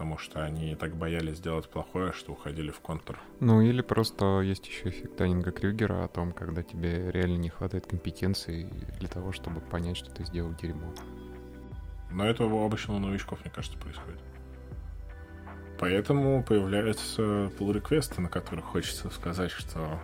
потому 0.00 0.16
что 0.16 0.42
они 0.42 0.74
так 0.76 0.96
боялись 0.96 1.36
сделать 1.36 1.68
плохое, 1.68 2.14
что 2.14 2.32
уходили 2.32 2.70
в 2.70 2.80
контур. 2.80 3.18
Ну 3.38 3.60
или 3.60 3.82
просто 3.82 4.40
есть 4.40 4.66
еще 4.66 4.88
эффект 4.88 5.18
Данинга 5.18 5.52
Крюгера 5.52 6.04
о 6.04 6.08
том, 6.08 6.32
когда 6.32 6.62
тебе 6.62 7.10
реально 7.10 7.36
не 7.36 7.50
хватает 7.50 7.86
компетенции 7.86 8.66
для 8.98 9.08
того, 9.08 9.32
чтобы 9.32 9.60
понять, 9.60 9.98
что 9.98 10.10
ты 10.10 10.24
сделал 10.24 10.54
дерьмо. 10.54 10.94
Но 12.10 12.24
это 12.24 12.46
у 12.46 12.64
обычного 12.64 12.98
новичков, 12.98 13.40
мне 13.44 13.52
кажется, 13.54 13.76
происходит. 13.76 14.22
Поэтому 15.78 16.42
появляются 16.44 17.20
pull 17.58 17.74
реквесты 17.74 18.22
на 18.22 18.30
которых 18.30 18.64
хочется 18.64 19.10
сказать, 19.10 19.50
что 19.50 20.00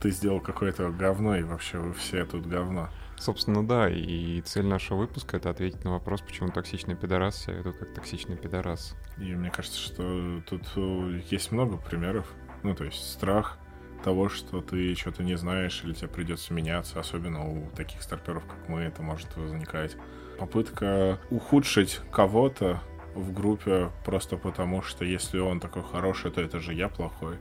ты 0.00 0.12
сделал 0.12 0.38
какое-то 0.38 0.90
говно, 0.90 1.34
и 1.34 1.42
вообще 1.42 1.78
вы 1.78 1.92
все 1.92 2.24
тут 2.24 2.46
говно. 2.46 2.88
Собственно, 3.22 3.64
да, 3.64 3.88
и 3.88 4.40
цель 4.40 4.66
нашего 4.66 4.98
выпуска— 4.98 5.36
это 5.38 5.50
ответить 5.50 5.84
на 5.84 5.92
вопрос, 5.92 6.20
почему 6.22 6.48
токсичный 6.48 6.96
пидорас 6.96 7.36
себя 7.36 7.54
ведут 7.54 7.76
как 7.76 7.94
токсичный 7.94 8.36
пидорас. 8.36 8.96
И 9.16 9.36
мне 9.36 9.48
кажется, 9.48 9.78
что 9.78 10.42
тут 10.50 10.62
э, 10.74 11.20
есть 11.30 11.52
много 11.52 11.76
примеров. 11.76 12.26
Ну, 12.64 12.74
то 12.74 12.82
есть 12.82 13.08
страх 13.08 13.58
того, 14.02 14.28
что 14.28 14.60
ты 14.60 14.96
что-то 14.96 15.22
не 15.22 15.36
знаешь 15.36 15.82
или 15.84 15.92
тебе 15.92 16.08
придется 16.08 16.52
меняться, 16.52 16.98
особенно 16.98 17.48
у 17.48 17.70
таких 17.76 18.02
старперов, 18.02 18.44
как 18.44 18.68
мы, 18.68 18.80
это 18.80 19.02
может 19.02 19.36
возникать. 19.36 19.96
Попытка 20.40 21.20
ухудшить 21.30 22.00
кого-то 22.10 22.82
в 23.14 23.32
группе 23.32 23.92
просто 24.04 24.36
потому, 24.36 24.82
что 24.82 25.04
если 25.04 25.38
он 25.38 25.60
такой 25.60 25.84
хороший, 25.84 26.32
то 26.32 26.40
это 26.40 26.58
же 26.58 26.74
я 26.74 26.88
плохой. 26.88 27.38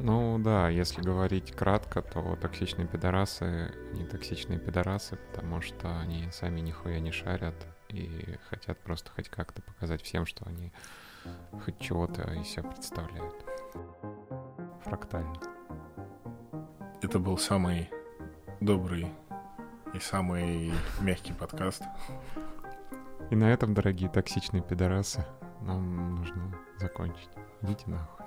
Ну 0.00 0.38
да, 0.38 0.68
если 0.68 1.02
говорить 1.02 1.52
кратко, 1.52 2.02
то 2.02 2.36
токсичные 2.36 2.86
пидорасы 2.86 3.74
не 3.94 4.06
токсичные 4.06 4.58
пидорасы, 4.58 5.16
потому 5.16 5.60
что 5.60 5.98
они 5.98 6.28
сами 6.30 6.60
нихуя 6.60 7.00
не 7.00 7.10
шарят 7.10 7.66
и 7.88 8.36
хотят 8.48 8.78
просто 8.78 9.10
хоть 9.10 9.28
как-то 9.28 9.60
показать 9.62 10.02
всем, 10.02 10.24
что 10.24 10.46
они 10.46 10.72
хоть 11.64 11.80
чего-то 11.80 12.22
из 12.34 12.46
себя 12.46 12.62
представляют. 12.64 13.44
Фрактально. 14.84 15.34
Это 17.02 17.18
был 17.18 17.36
самый 17.36 17.90
добрый 18.60 19.08
и 19.94 19.98
самый 19.98 20.72
мягкий 21.00 21.32
подкаст. 21.32 21.82
И 23.30 23.36
на 23.36 23.52
этом, 23.52 23.74
дорогие 23.74 24.08
токсичные 24.08 24.62
пидорасы, 24.62 25.24
нам 25.60 26.16
нужно 26.16 26.54
закончить. 26.78 27.30
Идите 27.62 27.84
нахуй. 27.86 28.17